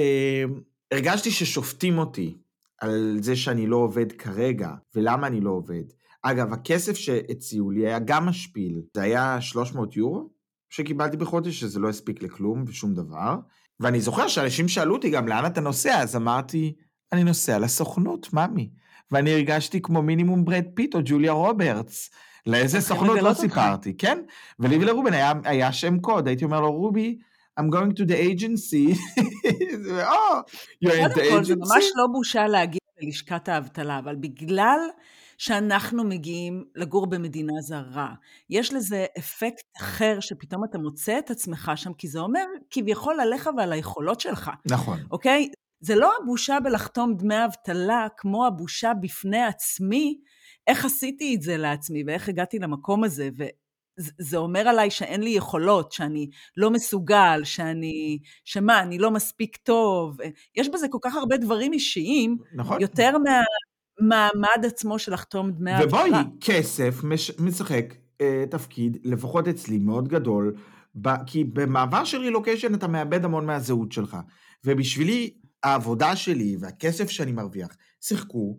הרגשתי 0.91 1.31
ששופטים 1.31 1.97
אותי 1.97 2.37
על 2.81 3.17
זה 3.21 3.35
שאני 3.35 3.67
לא 3.67 3.75
עובד 3.75 4.11
כרגע, 4.11 4.69
ולמה 4.95 5.27
אני 5.27 5.41
לא 5.41 5.49
עובד. 5.49 5.83
אגב, 6.21 6.53
הכסף 6.53 6.95
שהציעו 6.95 7.71
לי 7.71 7.87
היה 7.87 7.99
גם 7.99 8.25
משפיל. 8.25 8.81
זה 8.95 9.01
היה 9.01 9.41
300 9.41 9.95
יורו 9.95 10.29
שקיבלתי 10.69 11.17
בחודש, 11.17 11.59
שזה 11.59 11.79
לא 11.79 11.89
הספיק 11.89 12.23
לכלום 12.23 12.63
ושום 12.67 12.93
דבר. 12.93 13.35
ואני 13.79 14.01
זוכר 14.01 14.27
שאנשים 14.27 14.67
שאלו 14.67 14.95
אותי 14.95 15.09
גם 15.09 15.27
לאן 15.27 15.45
אתה 15.45 15.61
נוסע, 15.61 15.99
אז 15.99 16.15
אמרתי, 16.15 16.75
אני 17.11 17.23
נוסע 17.23 17.59
לסוכנות, 17.59 18.33
ממי. 18.33 18.69
ואני 19.11 19.33
הרגשתי 19.33 19.81
כמו 19.81 20.01
מינימום 20.01 20.45
ברד 20.45 20.65
פיט 20.73 20.95
או 20.95 20.99
ג'וליה 21.05 21.31
רוברטס. 21.31 22.09
לאיזה 22.45 22.81
סוכנות 22.81 23.21
לא 23.21 23.29
אותך. 23.29 23.39
סיפרתי, 23.39 23.97
כן? 23.97 24.19
ולי 24.59 24.77
ולרובן 24.77 25.13
היה, 25.13 25.33
היה 25.43 25.73
שם 25.73 25.99
קוד, 25.99 26.27
הייתי 26.27 26.45
אומר 26.45 26.61
לו, 26.61 26.71
רובי, 26.71 27.17
I'm 27.59 27.63
going 27.63 27.93
to 27.97 28.05
the 28.09 28.15
agency. 28.15 28.97
זה, 29.85 30.07
"Oh, 30.09 30.35
you're 30.85 30.91
in 30.91 31.17
the 31.17 31.29
כל, 31.29 31.43
זה 31.43 31.53
agency? 31.53 31.57
ממש 31.57 31.85
לא 31.95 32.07
בושה 32.13 32.47
להגיע 32.47 32.79
ללשכת 33.01 33.49
האבטלה, 33.49 33.99
אבל 33.99 34.15
בגלל 34.15 34.79
שאנחנו 35.37 36.03
מגיעים 36.03 36.63
לגור 36.75 37.07
במדינה 37.07 37.53
זרה, 37.61 38.13
יש 38.49 38.73
לזה 38.73 39.05
אפקט 39.17 39.63
אחר 39.77 40.19
שפתאום 40.19 40.63
אתה 40.63 40.77
מוצא 40.77 41.19
את 41.19 41.31
עצמך 41.31 41.71
שם, 41.75 41.93
כי 41.93 42.07
זה 42.07 42.19
אומר 42.19 42.45
כביכול 42.69 43.19
עליך 43.19 43.49
ועל 43.57 43.71
היכולות 43.71 44.19
שלך, 44.19 44.51
נכון. 44.65 44.99
אוקיי? 45.11 45.49
זה 45.79 45.95
לא 45.95 46.11
הבושה 46.21 46.59
בלחתום 46.59 47.15
דמי 47.15 47.45
אבטלה, 47.45 48.07
כמו 48.17 48.45
הבושה 48.45 48.91
בפני 49.01 49.43
עצמי, 49.43 50.17
איך 50.67 50.86
עשיתי 50.86 51.36
את 51.36 51.41
זה 51.41 51.57
לעצמי 51.57 52.03
ואיך 52.07 52.29
הגעתי 52.29 52.60
למקום 52.60 53.03
הזה, 53.03 53.29
וזה 53.38 54.38
אומר 54.38 54.60
עליי 54.60 54.91
שאין 54.91 55.24
לי 55.24 55.29
יכולות, 55.29 55.91
שאני 55.91 56.29
לא 56.57 56.72
מסוגל, 56.72 57.41
שאני, 57.43 58.19
שמה, 58.45 58.79
אני 58.81 58.98
לא 58.98 59.12
מספיק 59.12 59.57
טוב. 59.57 60.17
יש 60.55 60.69
בזה 60.69 60.88
כל 60.88 60.98
כך 61.01 61.15
הרבה 61.15 61.38
דברים 61.38 61.74
אישיים, 61.74 62.38
נכון. 62.55 62.81
יותר 62.81 63.12
מהמעמד 63.17 64.65
עצמו 64.65 65.00
של 65.00 65.13
לחתום 65.13 65.51
דמי 65.51 65.72
אבטלה. 65.72 65.88
ובואי, 65.88 66.12
כסף 66.41 67.03
מש, 67.03 67.31
משחק 67.39 67.93
אה, 68.22 68.43
תפקיד, 68.50 68.98
לפחות 69.03 69.48
אצלי, 69.48 69.79
מאוד 69.79 70.07
גדול, 70.07 70.55
ב- 70.95 71.25
כי 71.25 71.43
במעבר 71.43 72.03
של 72.03 72.17
רילוקיישן 72.17 72.74
אתה 72.74 72.88
מאבד 72.88 73.25
המון 73.25 73.45
מהזהות 73.45 73.91
שלך. 73.91 74.17
ובשבילי, 74.65 75.34
העבודה 75.63 76.15
שלי 76.15 76.57
והכסף 76.60 77.10
שאני 77.10 77.31
מרוויח 77.31 77.67
שיחקו 78.01 78.57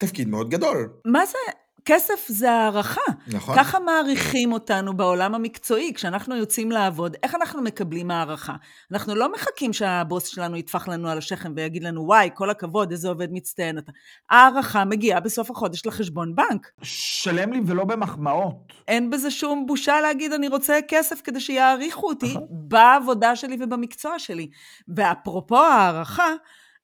תפקיד 0.00 0.28
מאוד 0.28 0.50
גדול, 0.50 0.88
מה 1.04 1.26
זה? 1.26 1.38
כסף 1.84 2.28
זה 2.28 2.50
הערכה. 2.50 3.00
נכון? 3.26 3.56
ככה 3.56 3.78
מעריכים 3.78 4.52
אותנו 4.52 4.96
בעולם 4.96 5.34
המקצועי. 5.34 5.92
כשאנחנו 5.94 6.36
יוצאים 6.36 6.70
לעבוד, 6.70 7.16
איך 7.22 7.34
אנחנו 7.34 7.62
מקבלים 7.62 8.10
הערכה? 8.10 8.54
אנחנו 8.92 9.14
לא 9.14 9.32
מחכים 9.32 9.72
שהבוס 9.72 10.26
שלנו 10.26 10.56
יטפח 10.56 10.88
לנו 10.88 11.08
על 11.08 11.18
השכם 11.18 11.52
ויגיד 11.56 11.84
לנו, 11.84 12.06
וואי, 12.06 12.30
כל 12.34 12.50
הכבוד, 12.50 12.90
איזה 12.90 13.08
עובד 13.08 13.28
מצטיין 13.32 13.78
אתה. 13.78 13.92
הערכה 14.30 14.84
מגיעה 14.84 15.20
בסוף 15.20 15.50
החודש 15.50 15.86
לחשבון 15.86 16.34
בנק. 16.34 16.70
שלם 16.82 17.52
לי 17.52 17.60
ולא 17.66 17.84
במחמאות. 17.84 18.72
אין 18.88 19.10
בזה 19.10 19.30
שום 19.30 19.66
בושה 19.66 20.00
להגיד, 20.00 20.32
אני 20.32 20.48
רוצה 20.48 20.78
כסף 20.88 21.20
כדי 21.24 21.40
שיעריכו 21.40 22.08
אותי 22.08 22.34
בעבודה 22.50 23.36
שלי 23.36 23.56
ובמקצוע 23.60 24.18
שלי. 24.18 24.50
ואפרופו 24.96 25.58
הערכה, 25.58 26.32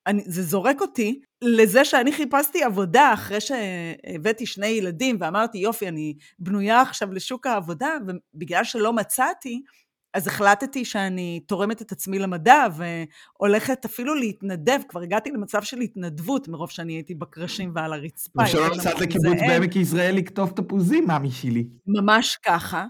אני, 0.07 0.23
זה 0.25 0.43
זורק 0.43 0.81
אותי 0.81 1.21
לזה 1.41 1.85
שאני 1.85 2.11
חיפשתי 2.11 2.63
עבודה 2.63 3.13
אחרי 3.13 3.37
שהבאתי 3.41 4.45
שני 4.45 4.67
ילדים 4.67 5.17
ואמרתי, 5.19 5.57
יופי, 5.57 5.87
אני 5.87 6.13
בנויה 6.39 6.81
עכשיו 6.81 7.13
לשוק 7.13 7.47
העבודה, 7.47 7.89
ובגלל 8.07 8.63
שלא 8.63 8.93
מצאתי, 8.93 9.61
אז 10.13 10.27
החלטתי 10.27 10.85
שאני 10.85 11.39
תורמת 11.47 11.81
את 11.81 11.91
עצמי 11.91 12.19
למדע 12.19 12.65
והולכת 12.75 13.85
אפילו 13.85 14.15
להתנדב, 14.15 14.79
כבר 14.87 15.01
הגעתי 15.01 15.31
למצב 15.31 15.61
של 15.61 15.79
התנדבות 15.79 16.47
מרוב 16.47 16.69
שאני 16.69 16.93
הייתי 16.93 17.15
בקרשים 17.15 17.71
ועל 17.75 17.93
הרצפה. 17.93 18.43
ושלא 18.43 18.69
נסעת 18.69 18.85
נמוך 18.85 19.01
לקיבוץ. 19.01 19.39
בעמק 19.47 19.75
יזרעאל 19.75 20.15
לקטוף 20.15 20.51
תפוזים, 20.51 21.07
מאמי 21.07 21.31
שלי. 21.31 21.67
ממש 21.87 22.37
ככה. 22.45 22.85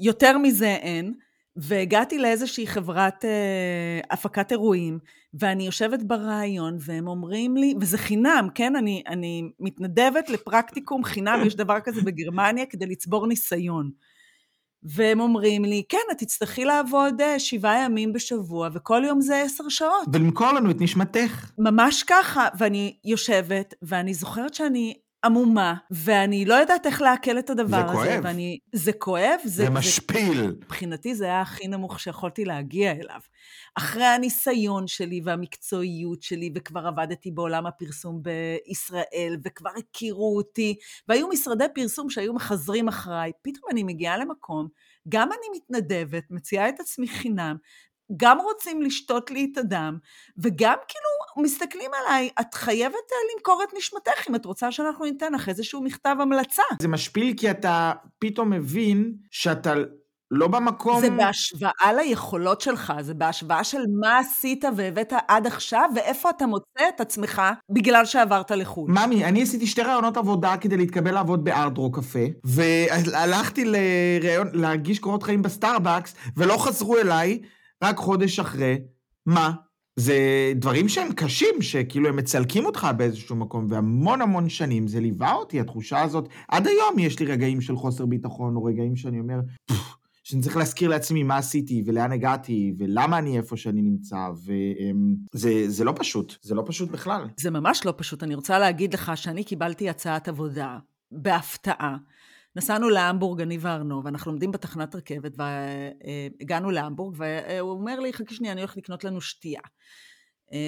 יותר 0.00 0.38
מזה 0.38 0.66
אין. 0.68 1.14
והגעתי 1.56 2.18
לאיזושהי 2.18 2.66
חברת 2.66 3.24
אה, 3.24 4.00
הפקת 4.10 4.52
אירועים, 4.52 4.98
ואני 5.34 5.66
יושבת 5.66 6.02
ברעיון, 6.02 6.76
והם 6.80 7.08
אומרים 7.08 7.56
לי, 7.56 7.74
וזה 7.80 7.98
חינם, 7.98 8.48
כן? 8.54 8.76
אני, 8.76 9.02
אני 9.06 9.42
מתנדבת 9.60 10.30
לפרקטיקום 10.30 11.04
חינם, 11.04 11.42
יש 11.46 11.56
דבר 11.56 11.80
כזה 11.84 12.02
בגרמניה, 12.02 12.66
כדי 12.66 12.86
לצבור 12.86 13.26
ניסיון. 13.26 13.90
והם 14.82 15.20
אומרים 15.20 15.64
לי, 15.64 15.82
כן, 15.88 15.98
את 16.12 16.18
תצטרכי 16.18 16.64
לעבוד 16.64 17.20
אה, 17.20 17.38
שבעה 17.38 17.84
ימים 17.84 18.12
בשבוע, 18.12 18.68
וכל 18.74 19.02
יום 19.06 19.20
זה 19.20 19.42
עשר 19.42 19.68
שעות. 19.68 20.08
ולמכור 20.12 20.52
לנו 20.52 20.70
את 20.70 20.80
נשמתך. 20.80 21.50
ממש 21.58 22.02
ככה, 22.02 22.48
ואני 22.58 22.96
יושבת, 23.04 23.74
ואני 23.82 24.14
זוכרת 24.14 24.54
שאני 24.54 24.94
עמומה, 25.24 25.74
ואני 25.90 26.44
לא 26.44 26.54
יודעת 26.54 26.86
איך 26.86 27.02
לעכל 27.02 27.38
את 27.38 27.50
הדבר 27.50 27.78
זה 27.78 27.84
הזה. 27.84 27.92
כואב. 27.94 28.20
ואני, 28.24 28.58
זה 28.72 28.92
כואב, 28.92 29.38
זה, 29.44 29.64
זה 29.64 29.70
משפיל. 29.70 30.56
מבחינתי 30.64 31.14
זה 31.14 31.24
היה 31.24 31.40
הכי 31.40 31.68
נמוך 31.68 32.00
שיכולתי 32.00 32.44
להגיע 32.44 32.92
אליו. 32.92 33.20
אחרי 33.74 34.04
הניסיון 34.04 34.86
שלי 34.86 35.20
והמקצועיות 35.24 36.22
שלי, 36.22 36.50
וכבר 36.54 36.86
עבדתי 36.86 37.30
בעולם 37.30 37.66
הפרסום 37.66 38.22
בישראל, 38.22 39.36
וכבר 39.44 39.70
הכירו 39.78 40.36
אותי, 40.36 40.76
והיו 41.08 41.28
משרדי 41.28 41.64
פרסום 41.74 42.10
שהיו 42.10 42.34
מחזרים 42.34 42.88
אחריי, 42.88 43.32
פתאום 43.42 43.70
אני 43.70 43.82
מגיעה 43.82 44.18
למקום, 44.18 44.68
גם 45.08 45.28
אני 45.28 45.58
מתנדבת, 45.58 46.24
מציעה 46.30 46.68
את 46.68 46.80
עצמי 46.80 47.08
חינם, 47.08 47.56
גם 48.16 48.38
רוצים 48.38 48.82
לשתות 48.82 49.30
לי 49.30 49.48
את 49.52 49.58
הדם, 49.58 49.98
וגם 50.38 50.76
כאילו 50.88 51.44
מסתכלים 51.44 51.90
עליי, 52.00 52.30
את 52.40 52.54
חייבת 52.54 52.94
אה, 52.94 53.34
למכור 53.34 53.62
את 53.68 53.74
נשמתך 53.78 54.28
אם 54.30 54.34
את 54.34 54.44
רוצה 54.44 54.72
שאנחנו 54.72 55.04
ניתן 55.04 55.32
לך 55.32 55.48
איזשהו 55.48 55.82
מכתב 55.82 56.16
המלצה. 56.20 56.62
זה 56.82 56.88
משפיל 56.88 57.34
כי 57.36 57.50
אתה 57.50 57.92
פתאום 58.18 58.50
מבין 58.50 59.12
שאתה 59.30 59.74
לא 60.30 60.48
במקום... 60.48 61.00
זה 61.00 61.10
בהשוואה 61.10 61.92
ליכולות 61.96 62.60
שלך, 62.60 62.92
זה 63.00 63.14
בהשוואה 63.14 63.64
של 63.64 63.78
מה 64.00 64.18
עשית 64.18 64.64
והבאת 64.76 65.12
עד 65.28 65.46
עכשיו, 65.46 65.90
ואיפה 65.94 66.30
אתה 66.30 66.46
מוצא 66.46 66.88
את 66.94 67.00
עצמך 67.00 67.42
בגלל 67.70 68.04
שעברת 68.04 68.50
לחו"ל. 68.50 68.90
ממי, 68.90 69.24
אני 69.24 69.42
עשיתי 69.42 69.66
שתי 69.66 69.82
ראיונות 69.82 70.16
עבודה 70.16 70.56
כדי 70.56 70.76
להתקבל 70.76 71.10
לעבוד 71.10 71.44
בארדרו 71.44 71.92
קפה, 71.92 72.18
והלכתי 72.44 73.64
לראיון, 73.64 74.48
להגיש 74.52 74.98
קורות 74.98 75.22
חיים 75.22 75.42
בסטארבקס, 75.42 76.14
ולא 76.36 76.56
חזרו 76.56 76.98
אליי 76.98 77.38
רק 77.82 77.96
חודש 77.96 78.38
אחרי. 78.38 78.78
מה? 79.26 79.52
זה 79.96 80.52
דברים 80.56 80.88
שהם 80.88 81.12
קשים, 81.12 81.62
שכאילו 81.62 82.08
הם 82.08 82.16
מצלקים 82.16 82.66
אותך 82.66 82.86
באיזשהו 82.96 83.36
מקום, 83.36 83.66
והמון 83.70 84.20
המון 84.20 84.48
שנים 84.48 84.86
זה 84.88 85.00
ליווה 85.00 85.32
אותי, 85.32 85.60
התחושה 85.60 86.02
הזאת. 86.02 86.28
עד 86.48 86.66
היום 86.66 86.98
יש 86.98 87.20
לי 87.20 87.26
רגעים 87.26 87.60
של 87.60 87.76
חוסר 87.76 88.06
ביטחון, 88.06 88.56
או 88.56 88.64
רגעים 88.64 88.96
שאני 88.96 89.20
אומר, 89.20 89.40
שאני 90.24 90.42
צריך 90.42 90.56
להזכיר 90.56 90.88
לעצמי 90.88 91.22
מה 91.22 91.36
עשיתי, 91.36 91.82
ולאן 91.86 92.12
הגעתי, 92.12 92.74
ולמה 92.78 93.18
אני 93.18 93.36
איפה 93.36 93.56
שאני 93.56 93.82
נמצא, 93.82 94.16
וזה 95.34 95.64
זה 95.68 95.84
לא 95.84 95.92
פשוט, 95.96 96.34
זה 96.42 96.54
לא 96.54 96.62
פשוט 96.66 96.90
בכלל. 96.90 97.28
זה 97.36 97.50
ממש 97.50 97.86
לא 97.86 97.94
פשוט. 97.96 98.22
אני 98.22 98.34
רוצה 98.34 98.58
להגיד 98.58 98.94
לך 98.94 99.12
שאני 99.14 99.44
קיבלתי 99.44 99.88
הצעת 99.90 100.28
עבודה 100.28 100.78
בהפתעה. 101.12 101.96
נסענו 102.56 102.88
להמבורג, 102.88 103.40
אני 103.40 103.58
וארנו, 103.60 104.04
ואנחנו 104.04 104.30
עומדים 104.30 104.52
בתחנת 104.52 104.94
רכבת, 104.94 105.32
והגענו 105.38 106.70
להמבורג, 106.70 107.14
והוא 107.18 107.70
אומר 107.70 108.00
לי, 108.00 108.12
חכי 108.12 108.34
שנייה, 108.34 108.52
אני 108.52 108.60
הולך 108.60 108.76
לקנות 108.76 109.04
לנו 109.04 109.20
שתייה. 109.20 109.60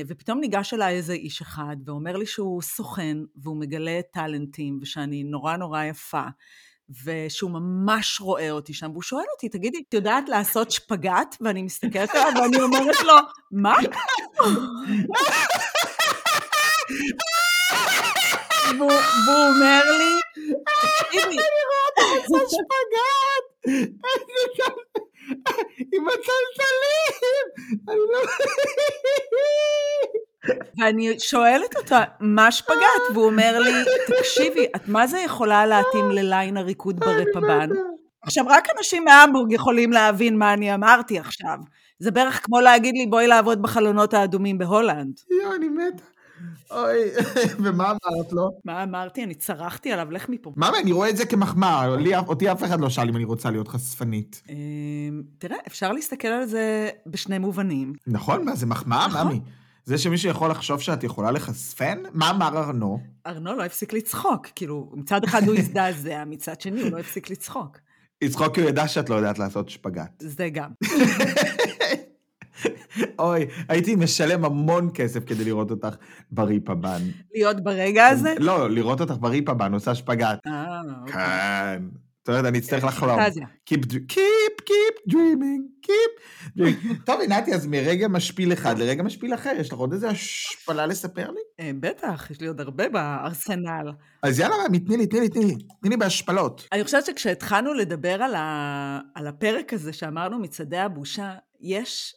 ופתאום 0.08 0.40
ניגש 0.40 0.74
אליי 0.74 0.94
איזה 0.96 1.12
איש 1.12 1.40
אחד, 1.40 1.76
ואומר 1.84 2.16
לי 2.16 2.26
שהוא 2.26 2.62
סוכן, 2.62 3.16
והוא 3.36 3.56
מגלה 3.56 4.00
טאלנטים, 4.12 4.78
ושאני 4.82 5.24
נורא 5.24 5.56
נורא 5.56 5.84
יפה, 5.84 6.22
ושהוא 7.04 7.50
ממש 7.50 8.20
רואה 8.20 8.50
אותי 8.50 8.74
שם, 8.74 8.90
והוא 8.90 9.02
שואל 9.02 9.24
אותי, 9.34 9.48
תגידי, 9.48 9.82
את 9.88 9.94
יודעת 9.94 10.28
לעשות 10.28 10.70
שפגאט? 10.70 11.36
ואני 11.40 11.62
מסתכלת 11.62 12.10
עליו, 12.10 12.42
ואני 12.42 12.60
אומרת 12.60 13.00
לו, 13.04 13.14
מה? 13.50 13.76
והוא 18.78 18.90
אומר 19.48 19.82
לי, 19.98 20.20
תקשיבי, 21.10 21.36
עושה 22.16 22.44
שפגאט! 22.48 23.46
עם 25.92 26.08
הצלצלים! 26.08 27.46
אני 27.88 27.98
לא... 28.12 28.18
ואני 30.78 31.20
שואלת 31.20 31.76
אותה, 31.76 32.04
מה 32.20 32.52
שפגאט? 32.52 33.02
והוא 33.14 33.26
אומר 33.26 33.58
לי, 33.58 33.72
תקשיבי, 34.06 34.66
את 34.76 34.88
מה 34.88 35.06
זה 35.06 35.18
יכולה 35.18 35.66
להתאים 35.66 36.10
לליין 36.10 36.56
הריקוד 36.56 37.00
ברפבן? 37.00 37.68
עכשיו, 38.22 38.44
רק 38.48 38.68
אנשים 38.78 39.04
מהמבורג 39.04 39.52
יכולים 39.52 39.92
להבין 39.92 40.38
מה 40.38 40.52
אני 40.52 40.74
אמרתי 40.74 41.18
עכשיו. 41.18 41.58
זה 41.98 42.10
בערך 42.10 42.44
כמו 42.44 42.60
להגיד 42.60 42.94
לי, 42.94 43.06
בואי 43.06 43.26
לעבוד 43.26 43.62
בחלונות 43.62 44.14
האדומים 44.14 44.58
בהולנד. 44.58 45.20
יואו, 45.30 45.54
אני 45.54 45.68
מתה. 45.68 46.15
אוי, 46.70 46.98
ומה 47.64 47.84
אמרת 47.90 48.32
לו? 48.32 48.50
מה 48.64 48.82
אמרתי? 48.82 49.24
אני 49.24 49.34
צרחתי 49.34 49.92
עליו, 49.92 50.10
לך 50.10 50.28
מפה. 50.28 50.52
ממי, 50.56 50.78
אני 50.82 50.92
רואה 50.92 51.10
את 51.10 51.16
זה 51.16 51.26
כמחמאה, 51.26 51.88
אותי 52.26 52.52
אף 52.52 52.64
אחד 52.64 52.80
לא 52.80 52.90
שאל 52.90 53.08
אם 53.08 53.16
אני 53.16 53.24
רוצה 53.24 53.50
להיות 53.50 53.68
חשפנית. 53.68 54.42
אמ, 54.48 55.22
תראה, 55.38 55.56
אפשר 55.66 55.92
להסתכל 55.92 56.28
על 56.28 56.46
זה 56.46 56.88
בשני 57.06 57.38
מובנים. 57.38 57.92
נכון? 58.06 58.44
מה, 58.44 58.56
זה 58.56 58.66
מחמאה, 58.66 59.06
נכון. 59.08 59.26
ממי? 59.26 59.40
זה 59.84 59.98
שמישהו 59.98 60.30
יכול 60.30 60.50
לחשוב 60.50 60.80
שאת 60.80 61.04
יכולה 61.04 61.30
לחשפן? 61.30 61.98
מה 62.12 62.30
אמר 62.30 62.58
ארנו? 62.58 63.00
ארנו 63.26 63.56
לא 63.56 63.64
הפסיק 63.64 63.92
לצחוק, 63.92 64.46
כאילו, 64.54 64.92
מצד 64.94 65.24
אחד 65.24 65.42
הוא 65.42 65.54
הזדעזע, 65.58 66.24
מצד 66.26 66.60
שני 66.60 66.82
הוא 66.82 66.90
לא 66.90 66.98
הפסיק 66.98 67.30
לצחוק. 67.30 67.78
לצחוק 68.24 68.54
כי 68.54 68.60
הוא 68.60 68.68
ידע 68.68 68.88
שאת 68.88 69.10
לא 69.10 69.14
יודעת 69.14 69.38
לעשות 69.38 69.68
שפגאט. 69.68 70.10
זה 70.18 70.48
גם. 70.48 70.70
אוי, 73.18 73.46
הייתי 73.68 73.94
משלם 73.94 74.44
המון 74.44 74.90
כסף 74.94 75.24
כדי 75.24 75.44
לראות 75.44 75.70
אותך 75.70 75.96
בריפבן. 76.30 77.00
להיות 77.34 77.64
ברגע 77.64 78.06
הזה? 78.06 78.34
לא, 78.38 78.70
לראות 78.70 79.00
אותך 79.00 79.14
בריפבן 79.20 79.74
עושה 79.74 79.94
שפגאט. 79.94 80.46
אה, 80.46 80.80
אוקיי. 81.00 81.14
כן. 81.14 81.82
זאת 82.26 82.28
אומרת, 82.28 82.44
אני 82.44 82.58
אצטרך 82.58 82.84
לחלום. 82.84 83.18
Keep, 83.70 83.78
dr- 83.78 84.12
keep, 84.12 84.62
keep 84.68 85.12
dreaming, 85.12 85.86
keep 85.86 86.22
dreaming. 86.58 86.94
טוב, 87.06 87.20
עינתי, 87.20 87.54
אז 87.54 87.66
מרגע 87.66 88.08
משפיל 88.08 88.52
אחד 88.52 88.78
לרגע 88.78 89.02
משפיל 89.02 89.34
אחר, 89.34 89.52
יש 89.58 89.72
לך 89.72 89.78
עוד 89.78 89.92
איזה 89.92 90.08
השפלה 90.08 90.86
לספר 90.86 91.30
לי? 91.30 91.40
אה, 91.60 91.70
בטח, 91.80 92.30
יש 92.30 92.40
לי 92.40 92.46
עוד 92.46 92.60
הרבה 92.60 92.88
בארסנל. 92.88 93.92
אז 94.22 94.40
יאללה, 94.40 94.56
תני 94.86 94.96
לי, 94.96 95.06
תני 95.06 95.20
לי, 95.20 95.28
תני 95.28 95.44
לי, 95.44 95.54
תני 95.80 95.90
לי 95.90 95.96
בהשפלות. 95.96 96.68
אני 96.72 96.84
חושבת 96.84 97.06
שכשהתחלנו 97.06 97.74
לדבר. 97.74 98.22
על 99.14 99.26
הפרק 99.26 99.72
הזה 99.72 99.92
שאמרנו 99.92 100.38
מצעדי 100.38 100.78
הבושה, 100.78 101.34
יש, 101.60 102.14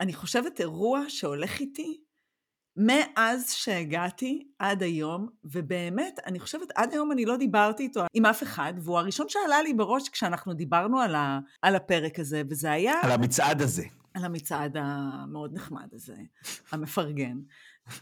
אני 0.00 0.12
חושבת, 0.12 0.60
אירוע 0.60 1.00
שהולך 1.08 1.60
איתי 1.60 2.02
מאז 2.76 3.50
שהגעתי 3.50 4.48
עד 4.58 4.82
היום, 4.82 5.28
ובאמת, 5.44 6.20
אני 6.26 6.40
חושבת, 6.40 6.68
עד 6.74 6.92
היום 6.92 7.12
אני 7.12 7.24
לא 7.24 7.36
דיברתי 7.36 7.82
איתו 7.82 8.04
עם 8.14 8.26
אף 8.26 8.42
אחד, 8.42 8.74
והוא 8.82 8.98
הראשון 8.98 9.28
שעלה 9.28 9.62
לי 9.62 9.74
בראש 9.74 10.08
כשאנחנו 10.08 10.54
דיברנו 10.54 11.00
על, 11.00 11.14
ה... 11.14 11.38
על 11.62 11.76
הפרק 11.76 12.18
הזה, 12.18 12.42
וזה 12.50 12.72
היה 12.72 12.94
על 13.02 13.10
המצעד 13.10 13.62
הזה. 13.62 13.84
על 14.14 14.24
המצעד 14.24 14.76
המאוד 14.80 15.54
נחמד 15.54 15.88
הזה, 15.92 16.16
המפרגן. 16.70 17.36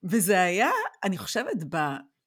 וזה 0.04 0.42
היה, 0.42 0.70
אני 1.04 1.18
חושבת, 1.18 1.64
ב... 1.70 1.76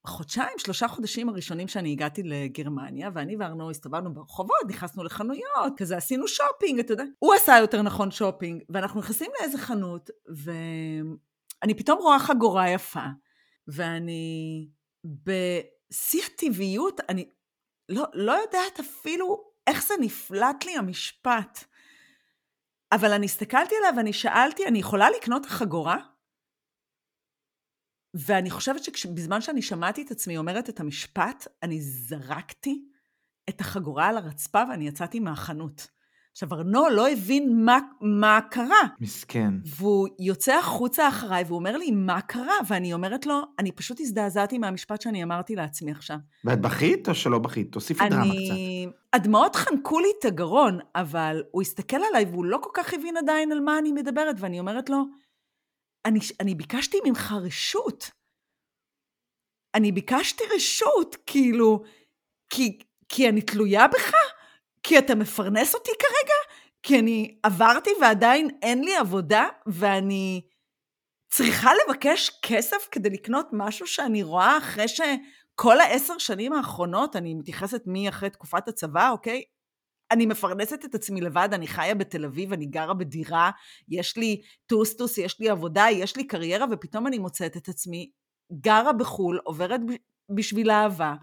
בחודשיים, 0.05 0.57
שלושה 0.57 0.88
חודשים 0.88 1.29
הראשונים 1.29 1.67
שאני 1.67 1.91
הגעתי 1.91 2.24
לגרמניה, 2.24 3.10
ואני 3.13 3.36
וארנו 3.36 3.69
הסתובבנו 3.69 4.13
ברחובות, 4.13 4.57
נכנסנו 4.67 5.03
לחנויות, 5.03 5.74
כזה 5.77 5.98
עשינו 5.98 6.27
שופינג, 6.27 6.79
אתה 6.79 6.93
יודע. 6.93 7.03
הוא 7.19 7.33
עשה 7.33 7.57
יותר 7.62 7.81
נכון 7.81 8.12
שופינג, 8.12 8.63
ואנחנו 8.69 9.00
נכנסים 9.00 9.31
לאיזה 9.39 9.57
חנות, 9.57 10.10
ואני 10.27 11.74
פתאום 11.77 12.00
רואה 12.00 12.19
חגורה 12.19 12.69
יפה, 12.69 13.05
ואני 13.67 14.67
בשיא 15.05 16.22
הטבעיות, 16.25 17.01
אני 17.10 17.29
לא, 17.89 18.05
לא 18.13 18.31
יודעת 18.31 18.79
אפילו 18.79 19.43
איך 19.67 19.83
זה 19.83 19.93
נפלט 20.00 20.65
לי 20.65 20.77
המשפט. 20.77 21.63
אבל 22.91 23.12
אני 23.12 23.25
הסתכלתי 23.25 23.75
עליה 23.75 23.91
ואני 23.98 24.13
שאלתי, 24.13 24.67
אני 24.67 24.79
יכולה 24.79 25.10
לקנות 25.10 25.45
את 25.45 25.51
החגורה? 25.51 25.98
ואני 28.13 28.50
חושבת 28.50 28.84
שבזמן 28.84 29.41
שאני 29.41 29.62
שמעתי 29.62 30.01
את 30.01 30.12
עצמי 30.12 30.38
אומרת 30.38 30.70
את 30.70 30.79
המשפט, 30.79 31.48
אני 31.63 31.82
זרקתי 31.82 32.86
את 33.50 33.62
החגורה 33.62 34.08
על 34.08 34.17
הרצפה 34.17 34.63
ואני 34.70 34.88
יצאתי 34.88 35.20
מהחנות. 35.20 35.88
עכשיו, 36.32 36.53
ארנו 36.53 36.89
לא 36.89 37.10
הבין 37.10 37.65
מה, 37.65 37.79
מה 38.01 38.39
קרה. 38.51 38.82
מסכן. 39.01 39.53
והוא 39.65 40.08
יוצא 40.20 40.58
החוצה 40.58 41.08
אחריי 41.08 41.43
והוא 41.43 41.55
אומר 41.60 41.77
לי, 41.77 41.91
מה 41.91 42.22
קרה? 42.22 42.53
ואני 42.67 42.93
אומרת 42.93 43.25
לו, 43.25 43.41
אני 43.60 43.72
פשוט 43.72 44.00
הזדעזעתי 44.00 44.58
מהמשפט 44.58 45.01
שאני 45.01 45.24
אמרתי 45.24 45.55
לעצמי 45.55 45.91
עכשיו. 45.91 46.17
ואת 46.46 46.62
בכית 46.62 47.10
או 47.10 47.15
שלא 47.15 47.39
בכית? 47.39 47.72
תוסיפי 47.72 48.10
דרמה 48.10 48.24
קצת. 48.24 48.55
הדמעות 49.13 49.55
חנקו 49.55 50.00
לי 50.00 50.08
את 50.20 50.25
הגרון, 50.25 50.79
אבל 50.96 51.43
הוא 51.51 51.62
הסתכל 51.62 51.98
עליי 52.10 52.25
והוא 52.25 52.46
לא 52.46 52.60
כל 52.62 52.70
כך 52.74 52.93
הבין 52.93 53.17
עדיין 53.17 53.51
על 53.51 53.60
מה 53.60 53.77
אני 53.77 53.91
מדברת, 53.91 54.36
ואני 54.39 54.60
אומרת 54.60 54.89
לו, 54.89 55.03
אני, 56.05 56.19
אני 56.39 56.55
ביקשתי 56.55 56.98
ממך 57.05 57.33
רשות. 57.45 58.12
אני 59.75 59.91
ביקשתי 59.91 60.43
רשות, 60.55 61.15
כאילו, 61.25 61.83
כי, 62.50 62.79
כי 63.10 63.29
אני 63.29 63.41
תלויה 63.41 63.88
בך? 63.88 64.13
כי 64.83 65.00
אתה 65.00 65.15
מפרנס 65.15 65.75
אותי 65.75 65.91
כרגע? 66.00 66.55
כי 66.83 67.00
אני 67.00 67.38
עברתי 67.43 67.89
ועדיין 68.01 68.50
אין 68.62 68.83
לי 68.83 68.95
עבודה, 68.95 69.48
ואני 69.67 70.41
צריכה 71.33 71.72
לבקש 71.74 72.31
כסף 72.41 72.88
כדי 72.91 73.10
לקנות 73.10 73.48
משהו 73.51 73.88
שאני 73.88 74.24
רואה 74.24 74.57
אחרי 74.57 74.88
שכל 74.88 75.79
העשר 75.79 76.17
שנים 76.17 76.53
האחרונות, 76.53 77.15
אני 77.15 77.33
מתייחסת 77.33 77.81
מאחרי 77.86 78.29
תקופת 78.29 78.67
הצבא, 78.67 79.10
אוקיי? 79.10 79.43
אני 80.13 80.25
מפרנסת 80.25 80.86
את 80.86 80.96
עצמי 80.96 81.22
לבד, 81.22 81.50
אני 81.51 81.67
חיה 81.67 81.96
בתל 81.96 82.25
אביב, 82.25 82.53
אני 82.53 82.65
גרה 82.65 82.93
בדירה, 82.93 83.51
יש 83.89 84.17
לי 84.17 84.41
טוסטוס, 84.65 85.17
יש 85.17 85.39
לי 85.39 85.50
עבודה, 85.50 85.86
יש 85.91 86.17
לי 86.17 86.27
קריירה, 86.27 86.65
ופתאום 86.72 87.08
אני 87.08 87.20
מוצאת 87.20 87.58
את 87.58 87.70
עצמי 87.70 88.12
גרה 88.53 88.93
בחו"ל, 88.93 89.39
עוברת 89.43 89.82
בשביל 90.36 90.72
אהבה, 90.72 91.15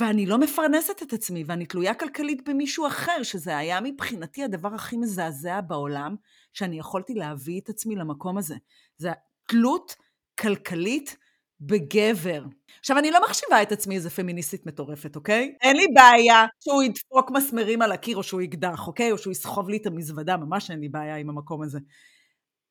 ואני 0.00 0.26
לא 0.26 0.38
מפרנסת 0.38 1.02
את 1.02 1.12
עצמי, 1.12 1.44
ואני 1.46 1.66
תלויה 1.66 1.94
כלכלית 1.94 2.48
במישהו 2.48 2.86
אחר, 2.86 3.22
שזה 3.22 3.56
היה 3.56 3.80
מבחינתי 3.80 4.44
הדבר 4.44 4.74
הכי 4.74 4.96
מזעזע 4.96 5.60
בעולם, 5.60 6.16
שאני 6.52 6.78
יכולתי 6.78 7.14
להביא 7.14 7.60
את 7.60 7.68
עצמי 7.68 7.96
למקום 7.96 8.38
הזה. 8.38 8.56
זה 8.96 9.10
תלות 9.46 9.96
כלכלית 10.40 11.16
בגבר. 11.60 12.44
עכשיו, 12.80 12.98
אני 12.98 13.10
לא 13.10 13.20
מחשיבה 13.24 13.62
את 13.62 13.72
עצמי 13.72 13.94
איזה 13.94 14.10
פמיניסטית 14.10 14.66
מטורפת, 14.66 15.16
אוקיי? 15.16 15.54
אין 15.62 15.76
לי 15.76 15.86
בעיה 15.94 16.46
שהוא 16.60 16.82
ידפוק 16.82 17.30
מסמרים 17.30 17.82
על 17.82 17.92
הקיר 17.92 18.16
או 18.16 18.22
שהוא 18.22 18.40
יקדח, 18.40 18.86
אוקיי? 18.86 19.12
או 19.12 19.18
שהוא 19.18 19.32
יסחוב 19.32 19.68
לי 19.68 19.76
את 19.76 19.86
המזוודה, 19.86 20.36
ממש 20.36 20.70
אין 20.70 20.80
לי 20.80 20.88
בעיה 20.88 21.16
עם 21.16 21.30
המקום 21.30 21.62
הזה. 21.62 21.78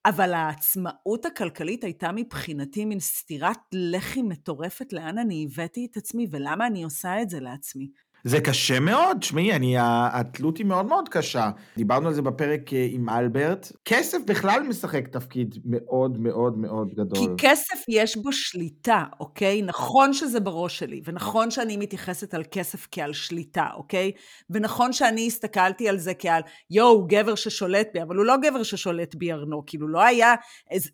אבל 0.06 0.34
העצמאות 0.34 1.26
הכלכלית 1.26 1.84
הייתה 1.84 2.12
מבחינתי 2.12 2.86
מין 2.86 3.00
סטירת 3.00 3.60
לחי 3.74 4.22
מטורפת 4.22 4.94
לאן 4.94 5.18
אני 5.18 5.48
הבאתי 5.52 5.88
את 5.92 5.98
עצמי 5.98 6.28
ולמה 6.32 6.68
אני 6.68 6.84
עושה 6.84 7.22
את 7.22 7.30
זה 7.30 7.40
לעצמי. 7.40 7.92
זה 8.24 8.42
קשה 8.42 8.80
מאוד, 8.80 9.18
תשמעי, 9.20 9.54
אני, 9.54 9.76
התלות 9.80 10.58
היא 10.58 10.66
מאוד 10.66 10.86
מאוד 10.86 11.10
קשה. 11.10 11.50
דיברנו 11.78 12.08
על 12.08 12.14
זה 12.14 12.22
בפרק 12.22 12.74
אה, 12.74 12.88
עם 12.92 13.10
אלברט. 13.10 13.72
כסף 13.86 14.18
בכלל 14.28 14.64
משחק 14.64 15.08
תפקיד 15.08 15.56
מאוד 15.66 16.20
מאוד 16.20 16.58
מאוד 16.58 16.94
גדול. 16.94 17.18
כי 17.20 17.48
כסף 17.48 17.84
יש 17.90 18.18
בו 18.18 18.32
שליטה, 18.32 19.04
אוקיי? 19.20 19.62
נכון 19.62 20.14
שזה 20.14 20.40
בראש 20.40 20.80
שלי, 20.80 21.02
ונכון 21.06 21.52
שאני 21.52 21.78
מתייחסת 21.78 22.34
על 22.34 22.44
כסף 22.52 22.88
כעל 22.92 23.14
שליטה, 23.14 23.68
אוקיי? 23.74 24.12
ונכון 24.50 24.94
שאני 24.94 25.28
הסתכלתי 25.28 25.90
על 25.90 25.98
זה 25.98 26.14
כעל, 26.14 26.42
יואו, 26.70 27.08
גבר 27.08 27.36
ששולט 27.36 27.88
בי, 27.94 28.02
אבל 28.02 28.16
הוא 28.16 28.26
לא 28.26 28.36
גבר 28.38 28.64
ששולט 28.64 29.16
בי, 29.16 29.32
ארנו, 29.32 29.64
כאילו 29.66 29.88
לא 29.88 30.04
היה, 30.04 30.36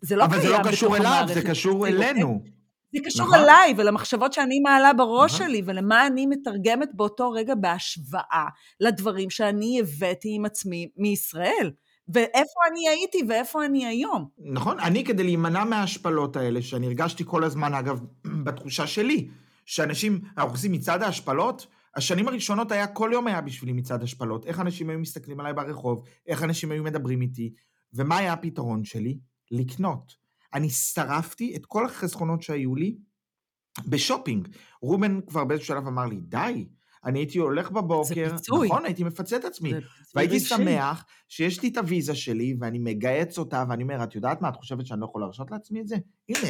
זה 0.02 0.16
לא 0.16 0.26
קיים 0.26 0.40
בתוך 0.40 0.52
המערכת. 0.52 0.64
אבל 0.64 0.64
זה 0.64 0.70
לא 0.70 0.72
קשור 0.72 0.96
אליו, 0.96 1.24
זה 1.34 1.42
קשור 1.42 1.86
אלינו. 1.86 2.55
זה 2.96 3.04
קשור 3.04 3.26
נכון. 3.26 3.38
אליי 3.38 3.74
ולמחשבות 3.76 4.32
שאני 4.32 4.60
מעלה 4.60 4.92
בראש 4.92 5.34
נכון. 5.34 5.46
שלי 5.46 5.62
ולמה 5.66 6.06
אני 6.06 6.26
מתרגמת 6.26 6.88
באותו 6.94 7.30
רגע 7.30 7.54
בהשוואה 7.54 8.46
לדברים 8.80 9.30
שאני 9.30 9.80
הבאתי 9.80 10.28
עם 10.34 10.44
עצמי 10.44 10.88
מישראל. 10.96 11.70
ואיפה 12.08 12.60
אני 12.70 12.88
הייתי 12.88 13.18
ואיפה 13.28 13.64
אני 13.64 13.86
היום. 13.86 14.28
נכון, 14.38 14.80
אני 14.80 15.04
כדי 15.04 15.24
להימנע 15.24 15.64
מההשפלות 15.64 16.36
האלה, 16.36 16.62
שאני 16.62 16.86
הרגשתי 16.86 17.24
כל 17.26 17.44
הזמן, 17.44 17.74
אגב, 17.74 18.00
בתחושה 18.44 18.86
שלי, 18.86 19.28
שאנשים, 19.64 20.20
אנחנו 20.38 20.50
עושים 20.52 20.72
מצעד 20.72 21.02
ההשפלות, 21.02 21.66
השנים 21.96 22.28
הראשונות 22.28 22.72
היה, 22.72 22.86
כל 22.86 23.10
יום 23.12 23.26
היה 23.26 23.40
בשבילי 23.40 23.72
מצעד 23.72 24.02
השפלות. 24.02 24.46
איך 24.46 24.60
אנשים 24.60 24.90
היו 24.90 24.98
מסתכלים 24.98 25.40
עליי 25.40 25.52
ברחוב, 25.52 26.04
איך 26.26 26.42
אנשים 26.42 26.72
היו 26.72 26.84
מדברים 26.84 27.20
איתי, 27.22 27.52
ומה 27.94 28.18
היה 28.18 28.32
הפתרון 28.32 28.84
שלי? 28.84 29.18
לקנות. 29.50 30.25
אני 30.56 30.70
שרפתי 30.70 31.56
את 31.56 31.66
כל 31.66 31.86
החסכונות 31.86 32.42
שהיו 32.42 32.76
לי 32.76 32.96
בשופינג. 33.86 34.48
רובן 34.82 35.20
כבר 35.20 35.44
באיזשהו 35.44 35.66
שלב 35.66 35.86
אמר 35.86 36.06
לי, 36.06 36.16
די, 36.20 36.68
אני 37.04 37.18
הייתי 37.18 37.38
הולך 37.38 37.70
בבוקר. 37.70 38.34
נכון, 38.68 38.84
הייתי 38.84 39.04
מפצה 39.04 39.36
את 39.36 39.44
עצמי. 39.44 39.72
והייתי 40.14 40.34
רגשי. 40.34 40.48
שמח 40.48 41.04
שיש 41.28 41.62
לי 41.62 41.68
את 41.68 41.76
הוויזה 41.76 42.14
שלי, 42.14 42.56
ואני 42.60 42.78
מגהץ 42.78 43.38
אותה, 43.38 43.64
ואני 43.68 43.82
אומר, 43.82 44.04
את 44.04 44.14
יודעת 44.14 44.42
מה, 44.42 44.48
את 44.48 44.56
חושבת 44.56 44.86
שאני 44.86 45.00
לא 45.00 45.04
יכול 45.04 45.20
להרשות 45.20 45.50
לעצמי 45.50 45.80
את 45.80 45.88
זה? 45.88 45.96
הנה, 46.28 46.48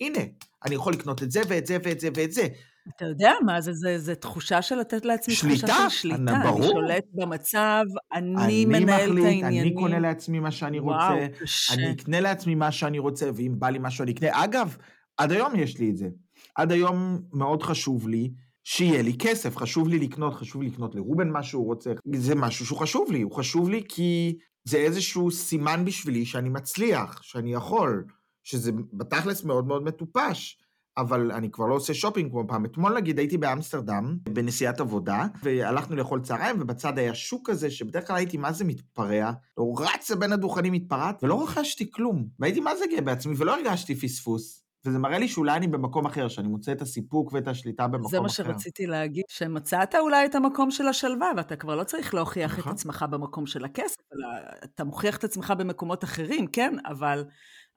הנה, 0.00 0.20
אני 0.64 0.74
יכול 0.74 0.92
לקנות 0.92 1.22
את 1.22 1.30
זה 1.30 1.40
ואת 1.48 1.66
זה 1.66 1.78
ואת 1.84 2.00
זה 2.00 2.08
ואת 2.14 2.32
זה. 2.32 2.48
אתה 2.96 3.04
יודע 3.04 3.32
מה 3.46 3.60
זה, 3.60 3.72
זה, 3.72 3.98
זה 3.98 4.14
תחושה 4.14 4.62
של 4.62 4.74
לתת 4.74 5.04
לעצמי 5.04 5.34
שליטה, 5.34 5.66
תחושה 5.66 5.90
של 5.90 5.98
שליטה. 5.98 6.40
ברור. 6.44 6.62
אני 6.62 6.66
שולט 6.66 7.04
במצב, 7.12 7.84
אני, 8.12 8.44
אני 8.44 8.64
מנהל 8.64 9.10
מחליט, 9.10 9.24
את 9.24 9.24
העניינים. 9.24 9.62
אני 9.62 9.74
קונה 9.74 9.98
לעצמי 9.98 10.40
מה 10.40 10.50
שאני 10.50 10.78
רוצה, 10.78 10.94
וואו, 10.96 11.26
קשה. 11.40 11.74
אני 11.74 11.92
אקנה 11.92 12.20
לעצמי 12.20 12.54
מה 12.54 12.72
שאני 12.72 12.98
רוצה, 12.98 13.30
ואם 13.34 13.54
בא 13.58 13.68
לי 13.68 13.78
משהו 13.80 14.02
אני 14.02 14.12
אקנה. 14.12 14.44
אגב, 14.44 14.76
עד 15.16 15.32
היום 15.32 15.56
יש 15.56 15.78
לי 15.78 15.90
את 15.90 15.96
זה. 15.96 16.08
עד 16.54 16.72
היום 16.72 17.22
מאוד 17.32 17.62
חשוב 17.62 18.08
לי 18.08 18.30
שיהיה 18.64 19.02
לי 19.02 19.16
כסף, 19.18 19.56
חשוב 19.56 19.88
לי 19.88 19.98
לקנות, 19.98 20.34
חשוב 20.34 20.62
לי 20.62 20.68
לקנות 20.68 20.94
לרובן 20.94 21.28
מה 21.28 21.42
שהוא 21.42 21.66
רוצה. 21.66 21.92
זה 22.14 22.34
משהו 22.34 22.66
שהוא 22.66 22.78
חשוב 22.78 23.12
לי, 23.12 23.22
הוא 23.22 23.32
חשוב 23.32 23.70
לי 23.70 23.82
כי 23.88 24.36
זה 24.64 24.76
איזשהו 24.76 25.30
סימן 25.30 25.84
בשבילי 25.84 26.24
שאני 26.24 26.48
מצליח, 26.48 27.22
שאני 27.22 27.52
יכול, 27.52 28.04
שזה 28.44 28.72
בתכלס 28.92 29.44
מאוד 29.44 29.66
מאוד 29.66 29.82
מטופש. 29.82 30.65
אבל 30.98 31.32
אני 31.32 31.50
כבר 31.50 31.66
לא 31.66 31.74
עושה 31.74 31.94
שופינג 31.94 32.30
כמו 32.30 32.44
פעם. 32.48 32.64
אתמול 32.64 32.94
נגיד 32.96 33.18
הייתי 33.18 33.38
באמסטרדם, 33.38 34.16
בנסיעת 34.28 34.80
עבודה, 34.80 35.26
והלכנו 35.42 35.96
לאכול 35.96 36.20
צהריים, 36.20 36.56
ובצד 36.60 36.98
היה 36.98 37.14
שוק 37.14 37.50
כזה, 37.50 37.70
שבדרך 37.70 38.06
כלל 38.06 38.16
הייתי 38.16 38.36
מה 38.36 38.52
זה 38.52 38.64
מתפרע, 38.64 39.32
הוא 39.54 39.82
רץ 39.82 40.10
בין 40.10 40.32
הדוכנים 40.32 40.72
מתפרעת, 40.72 41.24
ולא 41.24 41.42
רכשתי 41.42 41.90
כלום. 41.90 42.26
והייתי 42.38 42.60
מה 42.60 42.76
זה 42.76 42.84
גאה 42.90 43.00
בעצמי, 43.00 43.34
ולא 43.38 43.56
הרגשתי 43.56 43.94
פספוס. 43.94 44.62
וזה 44.86 44.98
מראה 44.98 45.18
לי 45.18 45.28
שאולי 45.28 45.56
אני 45.56 45.66
במקום 45.66 46.06
אחר, 46.06 46.28
שאני 46.28 46.48
מוצא 46.48 46.72
את 46.72 46.82
הסיפוק 46.82 47.32
ואת 47.32 47.48
השליטה 47.48 47.86
במקום 47.86 48.06
אחר. 48.06 48.10
זה 48.10 48.20
מה 48.20 48.28
שרציתי 48.28 48.86
להגיד, 48.86 49.24
שמצאת 49.28 49.94
אולי 49.94 50.26
את 50.26 50.34
המקום 50.34 50.70
של 50.70 50.88
השלווה, 50.88 51.30
ואתה 51.36 51.56
כבר 51.56 51.76
לא 51.76 51.84
צריך 51.84 52.14
להוכיח 52.14 52.58
נכון. 52.58 52.72
את 52.72 52.76
עצמך 52.76 53.04
במקום 53.10 53.46
של 53.46 53.64
הכסף, 53.64 53.96
אלא 54.12 54.28
אתה 54.64 54.84
מוכיח 54.84 55.16
את 55.16 55.24
עצמך 55.24 55.52
במקומות 55.58 56.04
אחרים, 56.04 56.46
כן? 56.46 56.74
אבל 56.86 57.24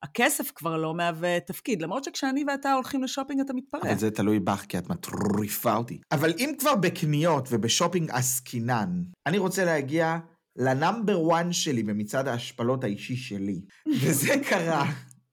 הכסף 0.04 0.52
כבר 0.56 0.78
לא 0.78 0.94
מהווה 0.94 1.40
תפקיד, 1.40 1.82
למרות 1.82 2.04
שכשאני 2.04 2.44
ואתה 2.48 2.74
הולכים 2.74 3.04
לשופינג 3.04 3.40
אתה 3.40 3.54
מתפרע. 3.54 3.82
אבל 3.82 4.00
זה 4.00 4.12
תלוי 4.12 4.40
בך, 4.40 4.66
כי 4.70 4.78
את 4.78 4.90
מטריפה 4.90 5.76
אותי. 5.76 6.02
אבל 6.12 6.34
אם 6.38 6.54
כבר 6.60 6.76
בקניות 6.76 7.48
ובשופינג 7.52 8.12
עסקינן, 8.12 9.04
אני 9.26 9.38
רוצה 9.38 9.66
להגיע 9.66 10.18
ל 10.56 10.67
number 10.67 11.34
1 11.34 11.46
שלי 11.52 11.84
במצעד 11.84 12.28
ההשפלות 12.28 12.84
האישי 12.84 13.16
שלי. 13.16 13.62
וזה 14.02 14.34
קרה 14.50 14.86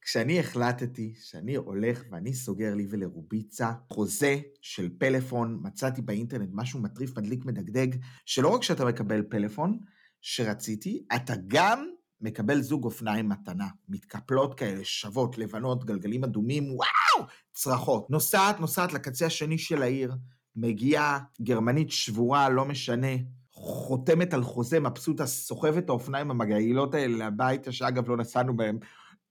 כשאני 0.06 0.40
החלטתי 0.40 1.14
שאני 1.20 1.54
הולך 1.54 2.02
ואני 2.10 2.34
סוגר 2.34 2.74
לי 2.74 2.86
ולרוביצה 2.90 3.72
חוזה 3.92 4.36
של 4.62 4.88
פלאפון, 4.98 5.60
מצאתי 5.62 6.02
באינטרנט 6.02 6.48
משהו 6.52 6.80
מטריף, 6.80 7.18
מדליק, 7.18 7.44
מדגדג, 7.44 7.88
שלא 8.26 8.48
רק 8.48 8.62
שאתה 8.62 8.84
מקבל 8.84 9.22
פלאפון 9.22 9.78
שרציתי, 10.20 11.04
אתה 11.16 11.34
גם 11.46 11.86
מקבל 12.20 12.60
זוג 12.60 12.84
אופניים 12.84 13.28
מתנה, 13.28 13.68
מתקפלות 13.88 14.54
כאלה, 14.54 14.84
שוות, 14.84 15.38
לבנות, 15.38 15.84
גלגלים 15.84 16.24
אדומים, 16.24 16.64
וואו, 16.64 17.28
צרחות. 17.52 18.10
נוסעת, 18.10 18.60
נוסעת 18.60 18.92
לקצה 18.92 19.26
השני 19.26 19.58
של 19.58 19.82
העיר, 19.82 20.14
מגיעה, 20.56 21.18
גרמנית 21.42 21.90
שבורה, 21.90 22.48
לא 22.48 22.64
משנה, 22.64 23.16
חותמת 23.50 24.34
על 24.34 24.42
חוזה, 24.42 24.80
מבסוטה, 24.80 25.26
סוחבת 25.26 25.84
את 25.84 25.88
האופניים 25.88 26.30
המגעילות 26.30 26.94
האלה 26.94 27.26
הביתה, 27.26 27.72
שאגב 27.72 28.08
לא 28.08 28.16
נסענו 28.16 28.56
בהם. 28.56 28.78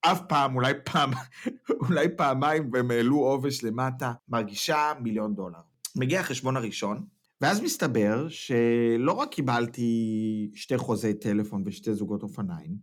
אף 0.02 0.22
פעם, 0.28 0.56
אולי 0.56 0.74
פעם, 0.84 1.12
אולי 1.82 2.08
פעמיים, 2.18 2.70
והם 2.74 2.92
העלו 2.92 3.18
עובש 3.18 3.64
למטה, 3.64 4.14
מרגישה 4.30 4.94
מיליון 5.02 5.36
דולר. 5.36 5.60
מגיע 5.96 6.20
החשבון 6.20 6.58
הראשון, 6.58 7.06
ואז 7.42 7.62
מסתבר 7.62 8.30
שלא 8.30 9.12
רק 9.12 9.32
קיבלתי 9.32 10.52
שתי 10.54 10.78
חוזי 10.78 11.14
טלפון 11.14 11.64
ושתי 11.66 11.94
זוגות 11.94 12.24
אופניים, 12.24 12.78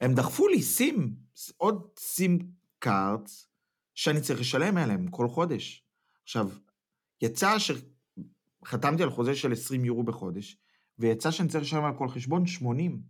הם 0.00 0.14
דחפו 0.14 0.48
לי 0.48 0.62
סים, 0.62 1.14
עוד 1.56 1.88
סים 1.98 2.38
קארטס, 2.78 3.48
שאני 3.94 4.20
צריך 4.20 4.40
לשלם 4.40 4.76
עליהם 4.76 5.08
כל 5.08 5.28
חודש. 5.28 5.84
עכשיו, 6.22 6.50
יצא 7.22 7.56
שחתמתי 7.58 9.02
על 9.02 9.10
חוזה 9.10 9.34
של 9.34 9.52
20 9.52 9.84
יורו 9.84 10.02
בחודש, 10.02 10.58
ויצא 10.98 11.30
שאני 11.30 11.48
צריך 11.48 11.64
לשלם 11.64 11.84
על 11.84 11.98
כל 11.98 12.08
חשבון 12.08 12.46
80. 12.46 13.02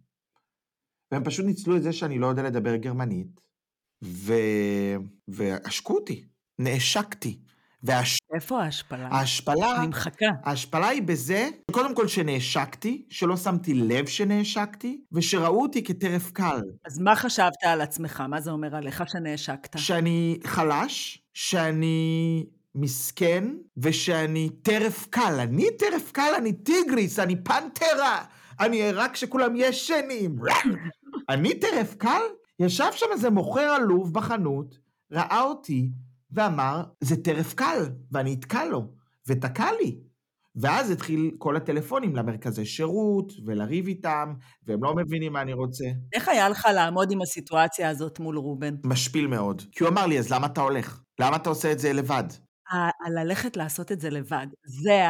והם 1.12 1.24
פשוט 1.24 1.46
ניצלו 1.46 1.76
את 1.76 1.82
זה 1.82 1.92
שאני 1.92 2.18
לא 2.18 2.26
יודע 2.26 2.42
לדבר 2.42 2.76
גרמנית, 2.76 3.40
ו... 4.04 4.32
ועשקו 5.28 5.94
אותי, 5.94 6.24
נעשקתי. 6.58 7.40
והש... 7.82 8.18
איפה 8.34 8.62
ההשפלה? 8.62 9.08
ההשפלה, 9.10 9.76
אני 9.76 9.86
מחכה. 9.86 10.26
ההשפלה 10.44 10.88
היא 10.88 11.02
בזה, 11.02 11.48
קודם 11.70 11.94
כל 11.94 12.08
שנעשקתי, 12.08 13.06
שלא 13.08 13.36
שמתי 13.36 13.74
לב 13.74 14.06
שנעשקתי, 14.06 15.00
ושראו 15.12 15.62
אותי 15.62 15.84
כטרף 15.84 16.30
קל. 16.30 16.60
אז 16.86 16.98
מה 16.98 17.16
חשבת 17.16 17.64
על 17.64 17.80
עצמך? 17.80 18.22
מה 18.28 18.40
זה 18.40 18.50
אומר 18.50 18.76
עליך 18.76 19.02
שנעשקת? 19.06 19.78
שאני 19.78 20.38
חלש, 20.46 21.22
שאני 21.34 22.46
מסכן, 22.74 23.44
ושאני 23.76 24.50
טרף 24.62 25.06
קל. 25.10 25.40
אני 25.40 25.66
טרף 25.78 26.12
קל, 26.12 26.32
אני 26.36 26.52
טיגריס, 26.52 27.18
אני 27.18 27.36
פנתרה, 27.36 28.24
אני 28.60 28.92
רק 28.92 29.12
כשכולם 29.12 29.52
ישנים. 29.56 30.36
אני 31.28 31.60
טרף 31.60 31.94
קל? 31.94 32.20
ישב 32.60 32.90
שם 32.92 33.06
איזה 33.12 33.30
מוכר 33.30 33.60
עלוב 33.60 34.14
בחנות, 34.14 34.78
ראה 35.12 35.42
אותי, 35.42 35.88
ואמר, 36.30 36.82
זה 37.00 37.22
טרף 37.22 37.54
קל, 37.54 37.82
ואני 38.12 38.34
אתקע 38.34 38.64
לו, 38.64 38.92
ותקע 39.26 39.66
לי. 39.80 39.98
ואז 40.60 40.90
התחיל 40.90 41.30
כל 41.38 41.56
הטלפונים 41.56 42.16
למרכזי 42.16 42.64
שירות, 42.64 43.32
ולריב 43.46 43.86
איתם, 43.86 44.34
והם 44.66 44.84
לא 44.84 44.94
מבינים 44.96 45.32
מה 45.32 45.42
אני 45.42 45.52
רוצה. 45.52 45.84
איך 46.14 46.28
היה 46.28 46.48
לך 46.48 46.66
לעמוד 46.74 47.12
עם 47.12 47.22
הסיטואציה 47.22 47.88
הזאת 47.90 48.18
מול 48.20 48.36
רובן? 48.38 48.74
משפיל 48.84 49.26
מאוד. 49.26 49.62
כי 49.72 49.84
הוא 49.84 49.90
אמר 49.90 50.06
לי, 50.06 50.18
אז 50.18 50.32
למה 50.32 50.46
אתה 50.46 50.60
הולך? 50.60 51.00
למה 51.20 51.36
אתה 51.36 51.48
עושה 51.48 51.72
את 51.72 51.78
זה 51.78 51.92
לבד? 51.92 52.24
ה- 52.72 53.10
ללכת 53.10 53.56
לעשות 53.56 53.92
את 53.92 54.00
זה 54.00 54.10
לבד, 54.10 54.46
זה, 54.82 55.02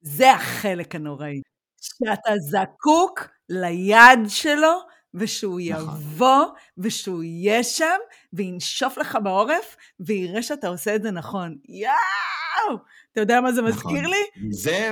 זה 0.00 0.32
החלק 0.32 0.94
הנוראי. 0.94 1.40
שאתה 1.80 2.32
זקוק 2.38 3.28
ליד 3.48 4.18
שלו, 4.28 4.72
ושהוא 5.14 5.60
נכון. 5.70 5.84
יבוא, 5.84 6.44
ושהוא 6.78 7.22
יהיה 7.22 7.62
שם, 7.62 7.98
וינשוף 8.32 8.98
לך 8.98 9.18
בעורף, 9.22 9.76
ויראה 10.00 10.42
שאתה 10.42 10.68
עושה 10.68 10.94
את 10.94 11.02
זה 11.02 11.10
נכון. 11.10 11.56
יואו! 11.68 12.78
אתה 13.12 13.20
יודע 13.20 13.40
מה 13.40 13.52
זה 13.52 13.62
מזכיר 13.62 14.00
נכון. 14.00 14.04
לי? 14.04 14.50
זה 14.50 14.90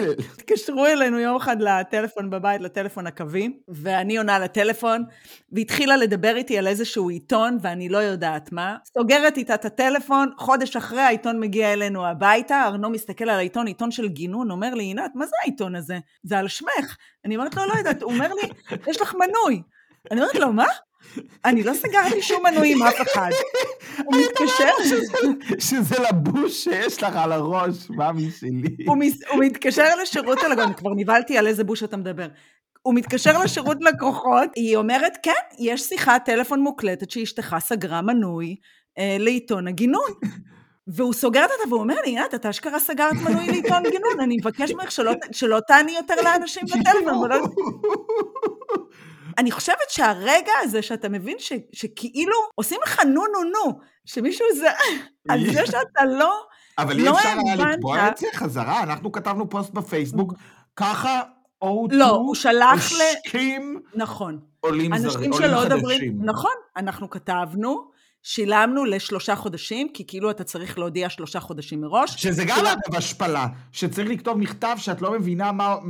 משפיל! 0.00 0.26
התקשרו 0.34 0.86
אלינו 0.86 1.18
יום 1.18 1.36
אחד 1.36 1.60
לטלפון 1.60 2.30
בבית, 2.30 2.60
לטלפון 2.60 3.06
הקווי, 3.06 3.52
ואני 3.68 4.16
עונה 4.16 4.38
לטלפון, 4.38 5.04
והתחילה 5.52 5.96
לדבר 5.96 6.36
איתי 6.36 6.58
על 6.58 6.66
איזשהו 6.66 7.08
עיתון, 7.08 7.58
ואני 7.60 7.88
לא 7.88 7.98
יודעת 7.98 8.52
מה. 8.52 8.76
סוגרת 8.98 9.36
איתה 9.36 9.54
את 9.54 9.64
הטלפון, 9.64 10.30
חודש 10.38 10.76
אחרי 10.76 11.00
העיתון 11.00 11.40
מגיע 11.40 11.72
אלינו 11.72 12.06
הביתה, 12.06 12.62
ארנו 12.64 12.90
מסתכל 12.90 13.24
על 13.24 13.38
העיתון, 13.38 13.66
עיתון 13.66 13.90
של 13.90 14.08
גינון, 14.08 14.50
אומר 14.50 14.74
לי, 14.74 14.84
עינת, 14.84 15.10
מה 15.14 15.26
זה 15.26 15.36
העיתון 15.42 15.76
הזה? 15.76 15.98
זה 16.22 16.38
על 16.38 16.48
שמך. 16.48 16.96
אני 17.24 17.36
אומרת 17.36 17.56
לו, 17.56 17.66
לא 17.66 17.74
יודעת, 17.78 18.02
הוא 18.02 18.12
אומר 18.12 18.28
לי, 18.34 18.48
יש 18.86 19.00
לך 19.00 19.14
מנוי. 19.14 19.62
אני 20.10 20.20
אומרת 20.20 20.34
לו, 20.34 20.52
מה? 20.52 20.66
אני 21.44 21.62
לא 21.62 21.74
סגרתי 21.74 22.22
שום 22.22 22.42
מנוי 22.46 22.72
עם 22.72 22.82
אף 22.82 22.94
אחד. 23.02 23.30
הוא 24.04 24.14
מתקשר, 24.16 24.98
שזה 25.58 25.96
לבוש 25.98 26.64
שיש 26.64 27.02
לך 27.02 27.16
על 27.16 27.32
הראש, 27.32 27.90
מאמי 27.90 28.30
שלי. 28.30 28.76
הוא, 28.86 29.44
מתקשר 29.44 29.88
לשירות 30.02 30.38
הלקוחות, 30.42 30.76
כבר 30.76 30.90
נבהלתי 30.96 31.38
על 31.38 31.46
איזה 31.46 31.64
בוש 31.64 31.82
אתה 31.82 31.96
מדבר. 31.96 32.26
הוא 32.82 32.94
מתקשר 32.94 33.38
לשירות 33.38 33.76
לקוחות, 33.80 34.50
היא 34.56 34.76
אומרת, 34.76 35.18
כן, 35.22 35.32
יש 35.58 35.82
שיחת 35.82 36.22
טלפון 36.24 36.60
מוקלטת 36.60 37.10
שאשתך 37.10 37.56
סגרה 37.60 38.02
מנוי 38.02 38.56
אה, 38.98 39.16
לעיתון 39.20 39.68
הגינון. 39.68 40.10
והוא 40.86 41.12
סוגר 41.12 41.44
את 41.44 41.48
זה 41.48 41.68
והוא 41.68 41.80
אומר 41.80 41.94
לי, 42.04 42.10
עינת, 42.10 42.34
אתה 42.34 42.50
אשכרה 42.50 42.80
סגרת 42.80 43.12
מנוי 43.12 43.46
לעיתון 43.46 43.82
גינון, 43.82 44.20
אני 44.20 44.36
מבקש 44.40 44.70
ממך 44.70 44.90
שלא, 44.92 45.12
שלא 45.32 45.60
תעני 45.68 45.92
יותר 45.92 46.14
לאנשים 46.24 46.62
בטלפון. 46.64 47.30
אני 49.38 49.50
חושבת 49.50 49.90
שהרגע 49.90 50.52
הזה 50.62 50.82
שאתה 50.82 51.08
מבין 51.08 51.36
ש, 51.38 51.52
שכאילו 51.72 52.36
עושים 52.54 52.80
לך 52.84 53.00
נו 53.04 53.22
נו 53.26 53.50
נו, 53.52 53.80
שמישהו 54.04 54.46
זה, 54.56 54.68
על 55.30 55.52
זה 55.52 55.66
שאתה 55.66 56.04
לא, 56.18 56.34
אבל 56.78 56.98
אי 56.98 57.04
לא 57.04 57.18
אפשר 57.18 57.28
היה 57.46 57.54
לתבוע 57.54 58.08
את 58.08 58.16
זה 58.16 58.26
חזרה, 58.34 58.82
אנחנו 58.82 59.12
כתבנו 59.12 59.50
פוסט 59.50 59.70
בפייסבוק, 59.70 60.34
ככה 60.76 61.22
O2 61.64 61.66
לא, 61.90 62.10
הוא 62.10 62.34
שלח 62.34 62.92
ל... 62.92 63.02
השכים 63.26 63.80
נכון. 63.94 64.40
עולים 64.60 64.96
זרים, 64.96 65.04
אנשים 65.04 65.32
עולים 65.32 65.50
שלא 65.50 65.60
חדשים. 65.60 65.76
מדברים, 65.76 66.18
נכון, 66.24 66.54
אנחנו 66.76 67.10
כתבנו, 67.10 67.94
שילמנו 68.22 68.84
לשלושה 68.84 69.36
חודשים, 69.36 69.88
כי 69.94 70.06
כאילו 70.06 70.30
אתה 70.30 70.44
צריך 70.44 70.78
להודיע 70.78 71.08
שלושה 71.08 71.40
חודשים 71.40 71.80
מראש. 71.80 72.22
שזה 72.22 72.44
גם 72.44 72.66
אגב 72.66 72.96
השפלה, 72.96 73.46
שצריך 73.72 74.08
לכתוב 74.10 74.38
מכתב 74.38 74.76
שאת 74.78 75.02
לא 75.02 75.12
מבינה 75.12 75.52
מה... 75.52 75.76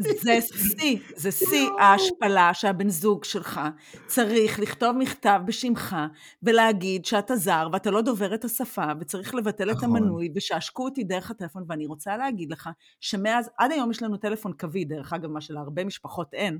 זה 0.00 0.40
שיא, 0.40 0.98
זה 1.16 1.32
שיא 1.32 1.68
ההשפלה 1.78 2.54
שהבן 2.54 2.88
זוג 2.88 3.24
שלך 3.24 3.60
צריך 4.06 4.60
לכתוב 4.60 4.96
מכתב 4.96 5.40
בשמך 5.44 5.96
ולהגיד 6.42 7.04
שאתה 7.04 7.36
זר 7.36 7.68
ואתה 7.72 7.90
לא 7.90 8.00
דובר 8.02 8.34
את 8.34 8.44
השפה 8.44 8.86
וצריך 9.00 9.34
לבטל 9.34 9.70
את 9.70 9.76
נכון. 9.76 9.96
המנוי 9.96 10.32
ושעשקו 10.34 10.84
אותי 10.84 11.04
דרך 11.04 11.30
הטלפון 11.30 11.64
ואני 11.68 11.86
רוצה 11.86 12.16
להגיד 12.16 12.52
לך 12.52 12.70
שמאז, 13.00 13.50
עד 13.58 13.72
היום 13.72 13.90
יש 13.90 14.02
לנו 14.02 14.16
טלפון 14.16 14.52
קווי, 14.52 14.84
דרך 14.84 15.12
אגב 15.12 15.30
מה 15.30 15.40
שלהרבה 15.40 15.84
משפחות 15.84 16.34
אין, 16.34 16.58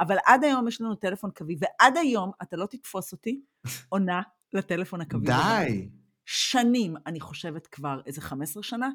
אבל 0.00 0.16
עד 0.26 0.44
היום 0.44 0.68
יש 0.68 0.80
לנו 0.80 0.94
טלפון 0.94 1.30
קווי 1.36 1.56
ועד 1.58 1.96
היום 1.96 2.30
אתה 2.42 2.56
לא 2.56 2.66
תתפוס 2.66 3.12
אותי 3.12 3.40
עונה 3.88 4.22
לטלפון 4.52 5.00
הקווי. 5.00 5.26
די. 5.26 5.88
שנים, 6.26 6.94
אני 7.06 7.20
חושבת 7.20 7.66
כבר 7.66 8.00
איזה 8.06 8.20
15 8.20 8.62
שנה, 8.62 8.90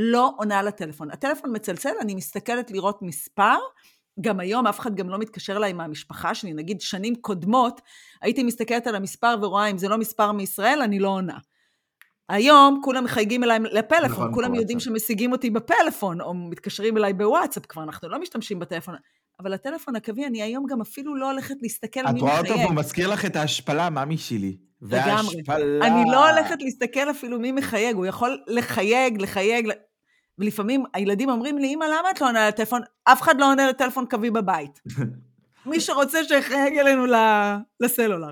לא 0.00 0.32
עונה 0.36 0.62
לטלפון. 0.62 1.10
הטלפון 1.10 1.56
מצלצל, 1.56 1.92
אני 2.00 2.14
מסתכלת 2.14 2.70
לראות 2.70 3.02
מספר, 3.02 3.56
גם 4.20 4.40
היום 4.40 4.66
אף 4.66 4.80
אחד 4.80 4.94
גם 4.94 5.08
לא 5.08 5.18
מתקשר 5.18 5.56
אליי 5.56 5.72
מהמשפחה 5.72 6.34
שלי, 6.34 6.52
נגיד 6.52 6.80
שנים 6.80 7.14
קודמות, 7.14 7.80
הייתי 8.22 8.42
מסתכלת 8.42 8.86
על 8.86 8.94
המספר 8.94 9.34
ורואה 9.42 9.66
אם 9.66 9.78
זה 9.78 9.88
לא 9.88 9.98
מספר 9.98 10.32
מישראל, 10.32 10.82
אני 10.82 10.98
לא 10.98 11.08
עונה. 11.08 11.38
היום 12.28 12.80
כולם 12.84 13.04
מחייגים 13.04 13.44
אליי 13.44 13.58
לפלאפון, 13.58 14.10
נכון, 14.10 14.34
כולם 14.34 14.48
בוואטסאפ. 14.48 14.60
יודעים 14.60 14.80
שמשיגים 14.80 15.32
אותי 15.32 15.50
בפלאפון, 15.50 16.20
או 16.20 16.34
מתקשרים 16.34 16.96
אליי 16.96 17.12
בוואטסאפ, 17.12 17.66
כבר 17.66 17.82
אנחנו 17.82 18.08
לא 18.08 18.18
משתמשים 18.20 18.58
בטלפון. 18.58 18.94
אבל 19.40 19.52
הטלפון 19.52 19.96
הקווי, 19.96 20.26
אני 20.26 20.42
היום 20.42 20.66
גם 20.66 20.80
אפילו 20.80 21.16
לא 21.16 21.30
הולכת 21.30 21.54
להסתכל 21.62 22.00
את 22.00 22.14
מי 22.14 22.20
רואה 22.20 22.38
אותו 22.38 22.50
מחייג. 22.50 22.66
והוא 22.66 22.76
מזכיר 22.76 23.08
לך 23.08 23.24
את 23.24 23.36
ההשפלה, 23.36 23.90
מאמי 23.90 24.18
שלי. 24.18 24.56
לגמרי. 24.82 25.42
וההשפלה. 25.44 25.86
אני 25.86 26.10
לא 26.10 26.30
הולכת 26.30 26.56
להסתכל 26.60 27.10
אפילו 27.10 27.40
מי 27.40 27.52
מחייג, 27.52 27.96
הוא 27.96 28.06
יכול 28.06 28.38
לחייג, 28.46 29.22
לחייג, 29.22 29.72
ולפעמים 30.38 30.84
הילדים 30.94 31.30
אומרים 31.30 31.58
לי, 31.58 31.74
אמא, 31.74 31.84
למה 31.84 32.10
את 32.10 32.20
לא 32.20 32.26
עונה 32.26 32.48
לטלפון? 32.48 32.82
אף 33.04 33.22
אחד 33.22 33.40
לא 33.40 33.50
עונה 33.50 33.68
לטלפון 33.68 34.06
קווי 34.10 34.30
בבית. 34.30 34.80
מי 35.66 35.80
שרוצה 35.80 36.24
שיחייג 36.24 36.78
אלינו 36.78 37.04
לסלולר. 37.80 38.30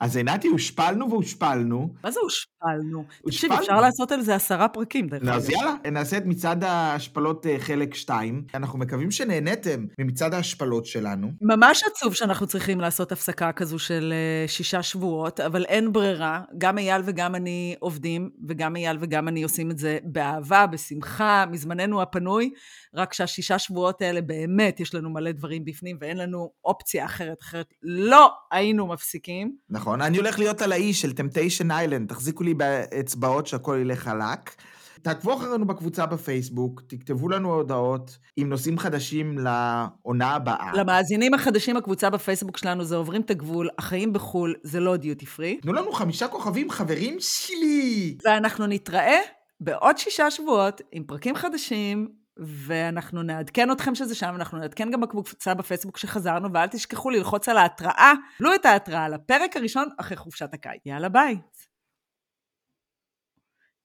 אז 0.00 0.16
עינתי, 0.16 0.48
הושפלנו 0.48 1.10
והושפלנו. 1.10 1.94
מה 2.04 2.10
זה 2.10 2.20
הושפלנו? 2.20 3.04
תקשיב. 3.26 3.52
אפשר 3.52 3.80
לעשות 3.80 4.12
על 4.12 4.22
זה 4.22 4.34
עשרה 4.34 4.68
פרקים, 4.68 5.08
דרך 5.08 5.22
נו, 5.22 5.32
אז 5.32 5.50
אגב. 5.50 5.58
יאללה, 5.58 5.74
נעשה 5.90 6.16
את 6.16 6.26
מצעד 6.26 6.64
ההשפלות 6.64 7.46
אה, 7.46 7.56
חלק 7.58 7.94
2. 7.94 8.44
אנחנו 8.54 8.78
מקווים 8.78 9.10
שנהניתם 9.10 9.86
ממצעד 9.98 10.34
ההשפלות 10.34 10.86
שלנו. 10.86 11.30
ממש 11.40 11.82
עצוב 11.84 12.14
שאנחנו 12.14 12.46
צריכים 12.46 12.80
לעשות 12.80 13.12
הפסקה 13.12 13.52
כזו 13.52 13.78
של 13.78 14.12
אה, 14.12 14.48
שישה 14.48 14.82
שבועות, 14.82 15.40
אבל 15.40 15.64
אין 15.64 15.92
ברירה. 15.92 16.42
גם 16.58 16.78
אייל 16.78 17.02
וגם 17.04 17.34
אני 17.34 17.76
עובדים, 17.80 18.30
וגם 18.48 18.76
אייל 18.76 18.96
וגם 19.00 19.28
אני 19.28 19.42
עושים 19.42 19.70
את 19.70 19.78
זה 19.78 19.98
באהבה, 20.04 20.66
בשמחה, 20.66 21.44
מזמננו 21.50 22.02
הפנוי, 22.02 22.50
רק 22.94 23.12
שהשישה 23.12 23.58
שבועות 23.58 24.02
האלה 24.02 24.20
באמת 24.20 24.80
יש 24.80 24.94
לנו 24.94 25.10
מלא 25.10 25.32
דברים 25.32 25.64
בפנים, 25.64 25.96
ואין 26.00 26.16
לנו 26.16 26.50
אופציה 26.64 27.04
אחרת, 27.04 27.42
אחרת 27.42 27.74
לא 27.82 28.30
היינו 28.50 28.86
מפסיקים. 28.86 29.56
נכון, 29.70 29.87
אני 29.94 30.18
הולך 30.18 30.38
להיות 30.38 30.62
על 30.62 30.72
האי 30.72 30.94
של 30.94 31.12
טמפטיישן 31.12 31.70
איילנד, 31.70 32.08
תחזיקו 32.08 32.44
לי 32.44 32.54
באצבעות 32.54 33.46
שהכל 33.46 33.78
ילך 33.80 33.98
חלק. 33.98 34.54
תעקבו 35.02 35.34
אחרינו 35.34 35.66
בקבוצה 35.66 36.06
בפייסבוק, 36.06 36.82
תכתבו 36.86 37.28
לנו 37.28 37.54
הודעות 37.54 38.18
עם 38.36 38.48
נושאים 38.48 38.78
חדשים 38.78 39.38
לעונה 39.38 40.30
הבאה. 40.30 40.70
למאזינים 40.74 41.34
החדשים, 41.34 41.76
הקבוצה 41.76 42.10
בפייסבוק 42.10 42.56
שלנו 42.56 42.84
זה 42.84 42.96
עוברים 42.96 43.20
את 43.20 43.30
הגבול, 43.30 43.68
החיים 43.78 44.12
בחו"ל 44.12 44.54
זה 44.62 44.80
לא 44.80 44.96
דיוטי 44.96 45.26
פרי, 45.26 45.58
תנו 45.62 45.72
לנו 45.72 45.92
חמישה 45.92 46.28
כוכבים, 46.28 46.70
חברים 46.70 47.16
שלי! 47.20 48.16
ואנחנו 48.24 48.66
נתראה 48.66 49.18
בעוד 49.60 49.98
שישה 49.98 50.30
שבועות 50.30 50.80
עם 50.92 51.04
פרקים 51.04 51.34
חדשים 51.34 52.08
ואנחנו 52.38 53.22
נעדכן 53.22 53.72
אתכם 53.72 53.94
שזה 53.94 54.14
שם, 54.14 54.32
אנחנו 54.34 54.58
נעדכן 54.58 54.90
גם 54.90 55.00
בקבוצה 55.00 55.54
בפייסבוק 55.54 55.98
שחזרנו, 55.98 56.48
ואל 56.54 56.66
תשכחו 56.66 57.10
ללחוץ 57.10 57.48
על 57.48 57.56
ההתראה, 57.58 58.12
לא 58.40 58.54
את 58.54 58.64
ההתראה, 58.64 59.08
לפרק 59.08 59.56
הראשון 59.56 59.88
אחרי 60.00 60.16
חופשת 60.16 60.54
הקיץ. 60.54 60.82
יאללה 60.86 61.08
ביי. 61.08 61.36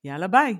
יאללה 0.04 0.28
ביי. 0.28 0.56